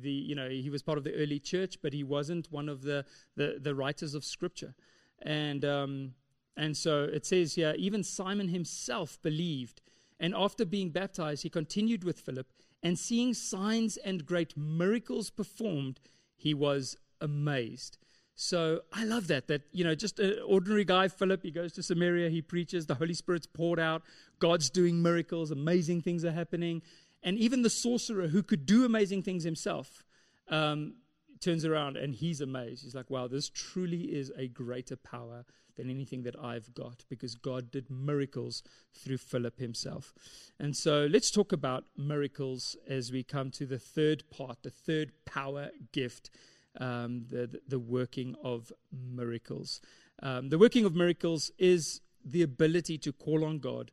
[0.00, 2.82] the, you know, he was part of the early church, but he wasn't one of
[2.82, 3.04] the,
[3.36, 4.74] the, the writers of scripture.
[5.22, 6.12] And, um,
[6.56, 9.82] and so it says here, even Simon himself believed.
[10.18, 12.46] And after being baptized, he continued with Philip,
[12.82, 16.00] and seeing signs and great miracles performed,
[16.36, 17.98] he was amazed.
[18.34, 19.48] So I love that.
[19.48, 22.94] That, you know, just an ordinary guy, Philip, he goes to Samaria, he preaches, the
[22.94, 24.02] Holy Spirit's poured out,
[24.38, 26.80] God's doing miracles, amazing things are happening.
[27.22, 30.04] And even the sorcerer who could do amazing things himself
[30.48, 30.94] um,
[31.40, 32.84] turns around and he's amazed.
[32.84, 35.44] He's like, wow, this truly is a greater power
[35.76, 40.12] than anything that I've got because God did miracles through Philip himself.
[40.58, 45.12] And so let's talk about miracles as we come to the third part, the third
[45.24, 46.30] power gift,
[46.78, 49.80] um, the, the working of miracles.
[50.22, 53.90] Um, the working of miracles is the ability to call on God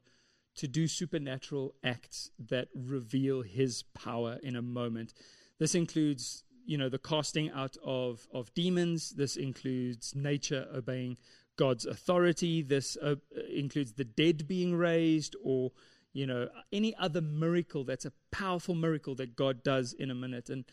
[0.58, 5.14] to do supernatural acts that reveal his power in a moment.
[5.60, 11.18] This includes you know the casting out of of demons this includes nature obeying
[11.58, 12.62] God's authority.
[12.62, 13.16] This uh,
[13.50, 15.72] includes the dead being raised or
[16.14, 20.50] you know any other miracle that's a powerful miracle that God does in a minute
[20.50, 20.66] and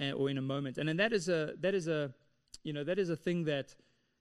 [0.00, 0.78] uh, or in a moment.
[0.78, 2.12] And and that is a that is a
[2.64, 3.74] you know that is a thing that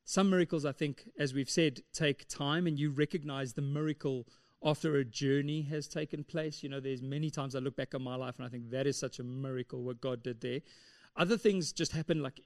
[0.03, 4.27] some miracles I think as we've said take time and you recognize the miracle
[4.63, 6.63] after a journey has taken place.
[6.63, 8.88] You know there's many times I look back on my life and I think that
[8.88, 10.62] is such a miracle what God did there.
[11.15, 12.41] Other things just happen like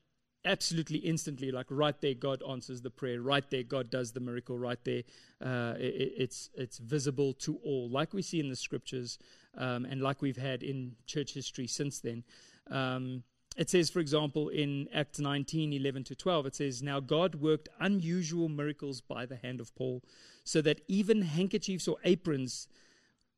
[0.46, 3.22] absolutely instantly, like right there, God answers the prayer.
[3.22, 4.58] Right there, God does the miracle.
[4.58, 5.04] Right there,
[5.44, 9.18] uh, it, it's it's visible to all, like we see in the scriptures,
[9.58, 12.24] um, and like we've had in church history since then.
[12.70, 13.24] Um,
[13.56, 17.70] it says, for example, in Acts 19 11 to 12, it says, Now God worked
[17.80, 20.04] unusual miracles by the hand of Paul,
[20.44, 22.68] so that even handkerchiefs or aprons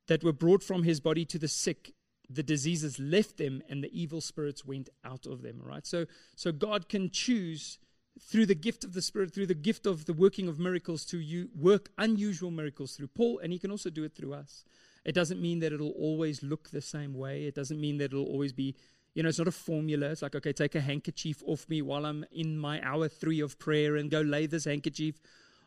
[0.07, 1.93] that were brought from his body to the sick
[2.29, 5.87] the diseases left them and the evil spirits went out of them right?
[5.87, 7.79] So so god can choose
[8.19, 11.19] through the gift of the spirit through the gift of the working of miracles to
[11.19, 14.65] you work unusual miracles through paul and he can also do it through us.
[15.05, 17.45] It doesn't mean that it'll always look the same way.
[17.45, 18.75] It doesn't mean that it'll always be
[19.17, 20.11] you know it's not a formula.
[20.11, 23.57] It's like okay take a handkerchief off me while i'm in my hour 3 of
[23.57, 25.19] prayer and go lay this handkerchief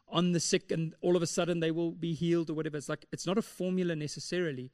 [0.08, 2.76] on the sick and all of a sudden they will be healed or whatever.
[2.76, 4.70] It's like it's not a formula necessarily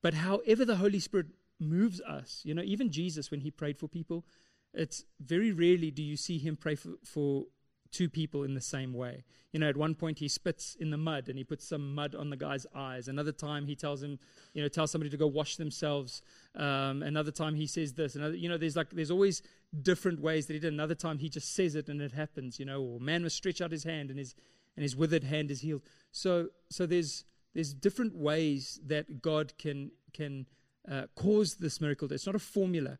[0.00, 1.26] but however the Holy Spirit
[1.58, 4.24] moves us, you know, even Jesus, when he prayed for people,
[4.72, 7.46] it's very rarely do you see him pray for, for
[7.90, 9.24] two people in the same way.
[9.52, 12.14] You know, at one point he spits in the mud and he puts some mud
[12.14, 13.08] on the guy's eyes.
[13.08, 14.18] Another time he tells him,
[14.52, 16.20] you know, tell somebody to go wash themselves.
[16.54, 18.14] Um, another time he says this.
[18.14, 19.42] Another, you know, there's like there's always
[19.82, 20.72] different ways that he did.
[20.72, 22.58] Another time he just says it and it happens.
[22.58, 24.34] You know, or man must stretch out his hand and his
[24.78, 25.82] and his withered hand is healed.
[26.12, 30.46] So, so there's, there's different ways that God can, can
[30.88, 32.12] uh, cause this miracle.
[32.12, 32.98] It's not a formula.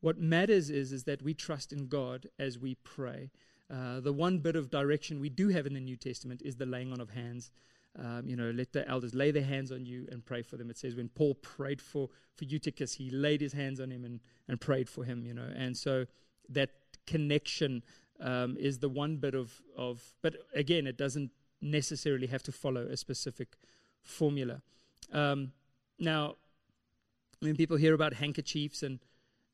[0.00, 3.32] What matters is, is that we trust in God as we pray.
[3.72, 6.66] Uh, the one bit of direction we do have in the New Testament is the
[6.66, 7.50] laying on of hands.
[7.98, 10.70] Um, you know, let the elders lay their hands on you and pray for them.
[10.70, 14.20] It says when Paul prayed for, for Eutychus, he laid his hands on him and,
[14.46, 15.50] and prayed for him, you know.
[15.54, 16.06] And so
[16.48, 16.70] that
[17.06, 17.82] connection
[18.20, 22.82] um, is the one bit of, of, but again, it doesn't necessarily have to follow
[22.82, 23.56] a specific
[24.02, 24.62] formula.
[25.12, 25.52] Um,
[25.98, 26.36] now,
[27.40, 29.00] when people hear about handkerchiefs and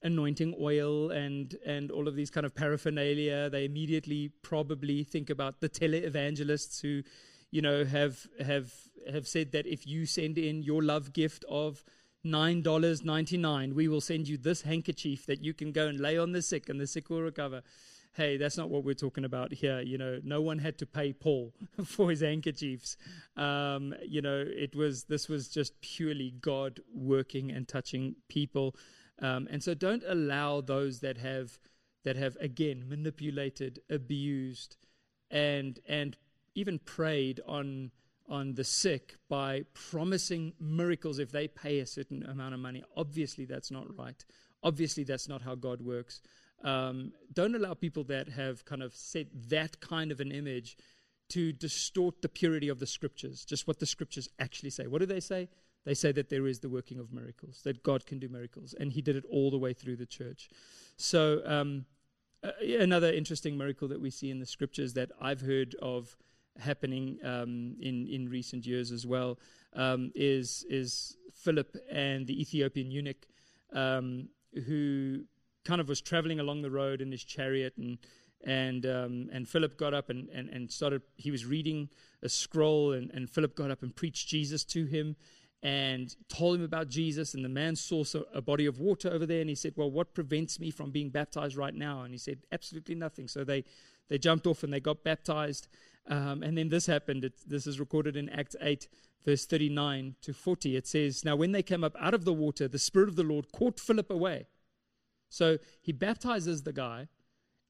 [0.04, 5.60] anointing oil and and all of these kind of paraphernalia, they immediately probably think about
[5.60, 7.02] the televangelists who,
[7.50, 8.72] you know, have have
[9.10, 11.82] have said that if you send in your love gift of
[12.22, 15.98] nine dollars ninety nine, we will send you this handkerchief that you can go and
[15.98, 17.62] lay on the sick and the sick will recover.
[18.12, 19.80] Hey, that's not what we're talking about here.
[19.80, 21.52] You know, no one had to pay Paul
[21.84, 22.96] for his handkerchiefs.
[23.36, 28.76] Um, you know, it was this was just purely God working and touching people.
[29.20, 31.58] Um, and so don't allow those that have
[32.04, 34.76] that have again manipulated, abused,
[35.30, 36.16] and and
[36.54, 37.90] even preyed on
[38.28, 42.82] on the sick by promising miracles if they pay a certain amount of money.
[42.96, 44.24] Obviously, that's not right.
[44.62, 46.20] Obviously, that's not how God works.
[46.62, 50.78] Um, don't allow people that have kind of set that kind of an image
[51.30, 54.86] to distort the purity of the scriptures, just what the scriptures actually say.
[54.86, 55.48] What do they say?
[55.84, 58.92] They say that there is the working of miracles, that God can do miracles, and
[58.92, 60.48] He did it all the way through the church.
[60.96, 61.84] So, um,
[62.42, 66.16] uh, another interesting miracle that we see in the scriptures that I've heard of
[66.58, 69.38] happening um, in in recent years as well
[69.74, 73.26] um, is is Philip and the Ethiopian eunuch
[73.72, 74.28] um,
[74.66, 75.24] who
[75.64, 77.98] kind of was traveling along the road in his chariot and
[78.44, 81.88] and um, and Philip got up and, and, and started he was reading
[82.22, 85.16] a scroll and, and Philip got up and preached Jesus to him
[85.64, 87.32] and told him about Jesus.
[87.32, 88.04] And the man saw
[88.34, 91.08] a body of water over there, and he said, Well, what prevents me from being
[91.08, 92.02] baptized right now?
[92.02, 93.26] And he said, Absolutely nothing.
[93.26, 93.64] So they,
[94.08, 95.66] they jumped off and they got baptized.
[96.06, 97.24] Um, and then this happened.
[97.24, 98.86] It, this is recorded in Acts 8,
[99.24, 100.76] verse 39 to 40.
[100.76, 103.22] It says, Now when they came up out of the water, the Spirit of the
[103.22, 104.46] Lord caught Philip away.
[105.30, 107.08] So he baptizes the guy,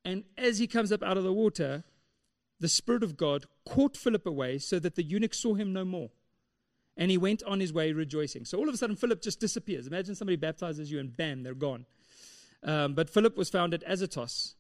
[0.05, 1.85] and as he comes up out of the water,
[2.59, 6.11] the Spirit of God caught Philip away so that the eunuch saw him no more.
[6.97, 8.45] And he went on his way rejoicing.
[8.45, 9.87] So all of a sudden, Philip just disappears.
[9.87, 11.87] Imagine somebody baptizes you and bam, they're gone.
[12.63, 14.55] Um, but Philip was found at Azotus,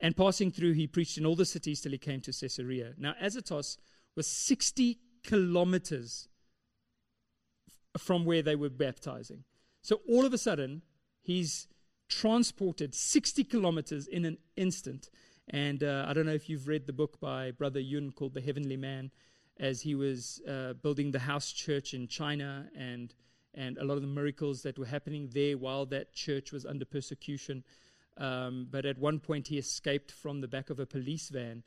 [0.00, 2.94] and passing through, he preached in all the cities till he came to Caesarea.
[2.98, 3.78] Now, Azotus
[4.16, 6.28] was 60 kilometers
[7.98, 9.44] from where they were baptizing.
[9.82, 10.82] So all of a sudden,
[11.22, 11.68] he's
[12.08, 15.10] transported 60 kilometers in an instant.
[15.48, 18.40] And uh, I don't know if you've read the book by Brother Yun called The
[18.40, 19.10] Heavenly Man
[19.58, 23.14] as he was uh, building the house church in China and
[23.56, 26.84] and a lot of the miracles that were happening there while that church was under
[26.84, 27.62] persecution.
[28.16, 31.62] Um, but at one point, he escaped from the back of a police van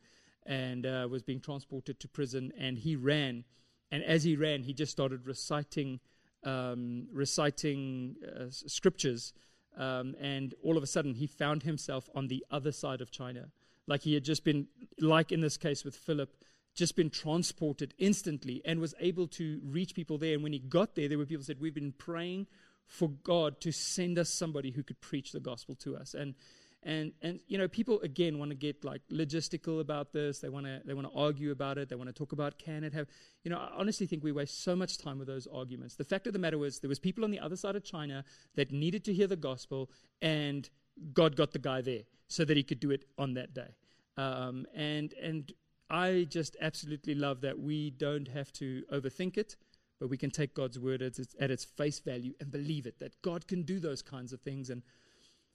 [0.45, 2.51] and uh, was being transported to prison.
[2.57, 3.45] And he ran,
[3.89, 5.99] and as he ran, he just started reciting
[6.43, 9.33] um, reciting uh, scriptures.
[9.77, 13.49] Um, and all of a sudden, he found himself on the other side of China,
[13.85, 14.67] like he had just been,
[14.99, 16.35] like in this case with Philip
[16.77, 20.35] just been transported instantly and was able to reach people there.
[20.35, 22.47] And when he got there, there were people said, We've been praying
[22.85, 26.13] for God to send us somebody who could preach the gospel to us.
[26.13, 26.35] And
[26.83, 30.39] and and you know, people again want to get like logistical about this.
[30.39, 31.89] They want to they want to argue about it.
[31.89, 33.07] They want to talk about can it have
[33.43, 35.95] you know, I honestly think we waste so much time with those arguments.
[35.95, 38.23] The fact of the matter was there was people on the other side of China
[38.55, 39.89] that needed to hear the gospel
[40.21, 40.69] and
[41.13, 43.75] God got the guy there so that he could do it on that day.
[44.15, 45.51] Um, and and
[45.89, 49.55] I just absolutely love that we don't have to overthink it,
[49.99, 52.99] but we can take God's word at its, at its face value and believe it,
[52.99, 54.69] that God can do those kinds of things.
[54.69, 54.83] And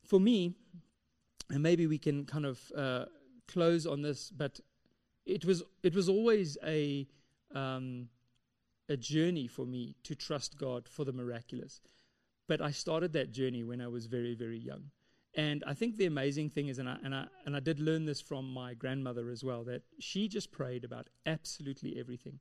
[0.05, 0.55] for me,
[1.51, 3.05] and maybe we can kind of uh,
[3.47, 4.61] close on this, but
[5.27, 7.07] it was, it was always a,
[7.55, 8.09] um,
[8.89, 11.81] a journey for me to trust God for the miraculous.
[12.49, 14.91] But I started that journey when I was very, very young.
[15.35, 18.05] And I think the amazing thing is, and I, and, I, and I did learn
[18.05, 22.41] this from my grandmother as well, that she just prayed about absolutely everything.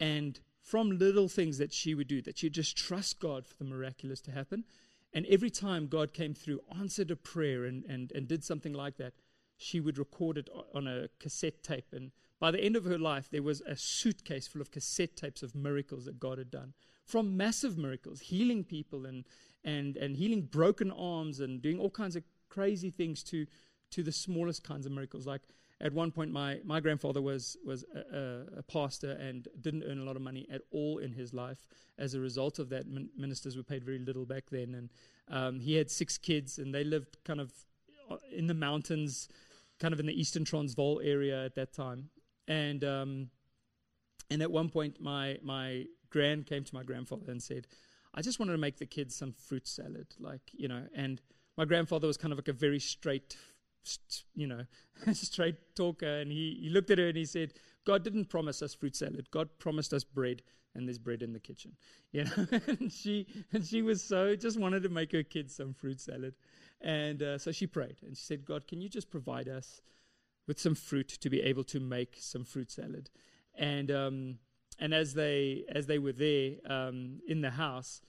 [0.00, 3.64] And from little things that she would do, that she'd just trust God for the
[3.64, 4.64] miraculous to happen.
[5.12, 8.96] And every time God came through, answered a prayer, and, and, and did something like
[8.96, 9.14] that,
[9.56, 11.92] she would record it on a cassette tape.
[11.92, 12.10] And
[12.40, 15.54] by the end of her life, there was a suitcase full of cassette tapes of
[15.54, 16.74] miracles that God had done.
[17.04, 19.24] From massive miracles, healing people and,
[19.66, 23.46] and, and healing broken arms and doing all kinds of crazy things to,
[23.90, 25.26] to the smallest kinds of miracles.
[25.26, 25.42] Like
[25.80, 30.04] at one point, my, my grandfather was, was a, a, pastor and didn't earn a
[30.04, 31.66] lot of money at all in his life.
[31.98, 34.74] As a result of that, min- ministers were paid very little back then.
[34.74, 34.90] And
[35.28, 37.52] um, he had six kids, and they lived kind of
[38.10, 39.28] uh, in the mountains,
[39.80, 42.08] kind of in the eastern Transvaal area at that time.
[42.48, 43.30] And, um,
[44.30, 47.66] and at one point, my, my grand came to my grandfather and said,
[48.16, 50.84] I just wanted to make the kids some fruit salad, like, you know.
[50.94, 51.20] And
[51.56, 53.36] my grandfather was kind of like a very straight
[54.34, 54.64] you know,
[55.12, 56.20] straight talker.
[56.20, 57.54] And he, he looked at her and he said,
[57.86, 59.30] God didn't promise us fruit salad.
[59.30, 60.42] God promised us bread,
[60.74, 61.72] and there's bread in the kitchen.
[62.12, 65.74] You know, and she and she was so just wanted to make her kids some
[65.74, 66.34] fruit salad,
[66.80, 69.82] and uh, so she prayed and she said, God, can you just provide us
[70.46, 73.10] with some fruit to be able to make some fruit salad?
[73.54, 74.38] And um,
[74.78, 78.00] and as they as they were there um, in the house,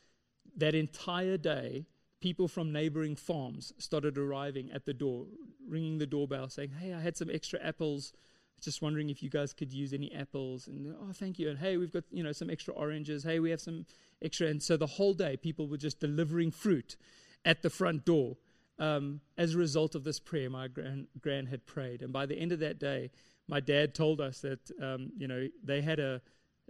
[0.56, 1.86] that entire day
[2.20, 5.26] people from neighboring farms started arriving at the door,
[5.68, 8.14] ringing the doorbell, saying, Hey, I had some extra apples.
[8.60, 10.68] Just wondering if you guys could use any apples.
[10.68, 11.50] And, oh, thank you.
[11.50, 13.24] And, hey, we've got, you know, some extra oranges.
[13.24, 13.86] Hey, we have some
[14.20, 14.48] extra.
[14.48, 16.98] And so the whole day, people were just delivering fruit
[17.46, 18.38] at the front door
[18.80, 22.02] um, as a result of this prayer my grand, grand had prayed.
[22.02, 23.12] And by the end of that day,
[23.48, 26.22] my dad told us that, um, you know, they had a,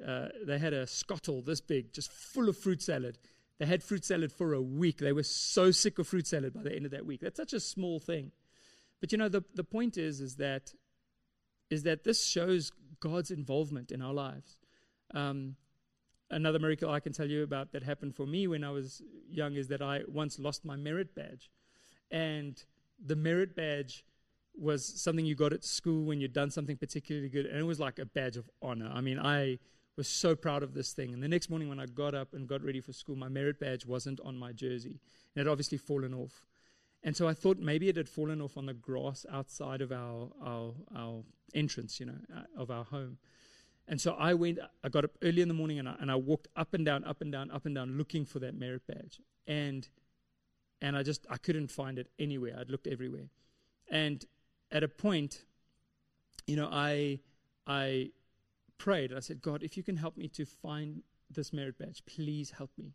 [0.05, 3.17] uh, they had a scuttle this big, just full of fruit salad
[3.59, 4.99] they had fruit salad for a week.
[4.99, 7.21] They were so sick of fruit salad by the end of that week.
[7.21, 8.31] That's such a small thing.
[8.99, 10.73] But you know, the, the point is, is that,
[11.69, 14.57] is that this shows God's involvement in our lives.
[15.13, 15.55] Um,
[16.29, 19.55] another miracle I can tell you about that happened for me when I was young
[19.55, 21.49] is that I once lost my merit badge.
[22.11, 22.63] And
[23.03, 24.05] the merit badge
[24.55, 27.47] was something you got at school when you'd done something particularly good.
[27.47, 28.91] And it was like a badge of honor.
[28.93, 29.57] I mean, I
[29.97, 31.13] was so proud of this thing.
[31.13, 33.59] And the next morning, when I got up and got ready for school, my merit
[33.59, 34.99] badge wasn't on my jersey.
[35.35, 36.45] It had obviously fallen off.
[37.03, 40.29] And so I thought maybe it had fallen off on the grass outside of our,
[40.41, 41.23] our, our
[41.53, 43.17] entrance, you know, uh, of our home.
[43.87, 46.15] And so I went, I got up early in the morning and I, and I
[46.15, 49.21] walked up and down, up and down, up and down, looking for that merit badge.
[49.47, 49.87] And,
[50.81, 52.57] and I just, I couldn't find it anywhere.
[52.59, 53.29] I'd looked everywhere.
[53.89, 54.23] And
[54.71, 55.45] at a point,
[56.45, 57.19] you know, I,
[57.65, 58.11] I
[58.77, 59.11] prayed.
[59.11, 62.51] And I said, God, if you can help me to find this merit badge, please
[62.51, 62.93] help me.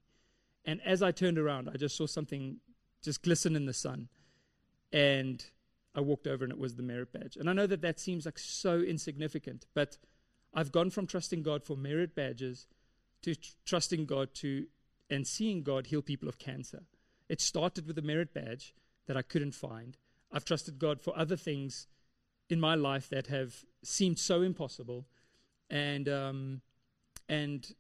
[0.65, 2.59] And as I turned around, I just saw something
[3.03, 4.09] just glisten in the sun.
[4.93, 5.45] And
[5.95, 7.37] I walked over and it was the merit badge.
[7.37, 9.99] And I know that that seems like so insignificant, but
[10.55, 12.67] I've gone from trusting God for merit badges
[13.23, 14.67] to tr- trusting God to
[15.11, 16.85] and seeing God heal people of cancer.
[17.29, 18.75] It started with a merit badge
[19.07, 19.97] that I couldn't find.
[20.33, 21.87] I've trusted God for other things
[22.49, 25.07] in my life that have seemed so impossible
[25.73, 26.61] and um,
[27.29, 27.75] and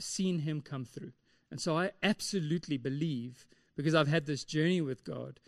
[0.00, 1.12] seen Him come through.
[1.50, 3.46] And so I absolutely believe,
[3.76, 5.38] because I've had this journey with God,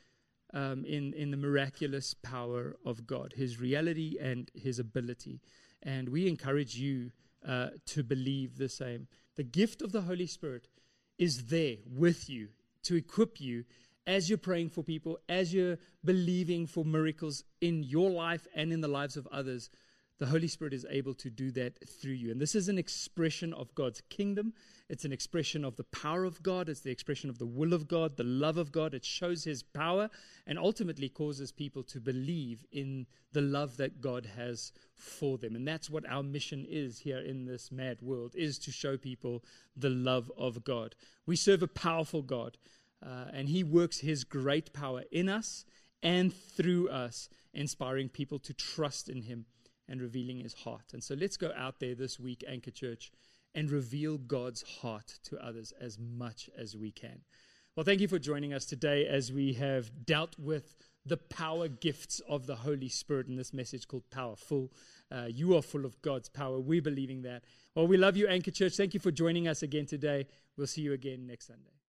[0.52, 5.40] um, in in the miraculous power of God, His reality and His ability.
[5.82, 7.10] And we encourage you
[7.46, 9.08] uh, to believe the same.
[9.34, 10.68] The gift of the Holy Spirit
[11.18, 12.48] is there with you
[12.84, 13.64] to equip you
[14.06, 18.80] as you're praying for people, as you're believing for miracles in your life and in
[18.80, 19.70] the lives of others
[20.22, 22.30] the Holy Spirit is able to do that through you.
[22.30, 24.52] And this is an expression of God's kingdom.
[24.88, 26.68] It's an expression of the power of God.
[26.68, 28.94] It's the expression of the will of God, the love of God.
[28.94, 30.10] It shows His power
[30.46, 35.56] and ultimately causes people to believe in the love that God has for them.
[35.56, 39.42] And that's what our mission is here in this mad world, is to show people
[39.76, 40.94] the love of God.
[41.26, 42.58] We serve a powerful God,
[43.04, 45.64] uh, and He works His great power in us
[46.00, 49.46] and through us, inspiring people to trust in Him
[49.88, 50.92] and revealing his heart.
[50.92, 53.12] And so let's go out there this week, Anchor Church,
[53.54, 57.20] and reveal God's heart to others as much as we can.
[57.76, 62.20] Well, thank you for joining us today as we have dealt with the power gifts
[62.28, 64.70] of the Holy Spirit in this message called Powerful.
[65.10, 66.60] Uh, you are full of God's power.
[66.60, 67.44] We're believing that.
[67.74, 68.76] Well, we love you, Anchor Church.
[68.76, 70.26] Thank you for joining us again today.
[70.56, 71.81] We'll see you again next Sunday.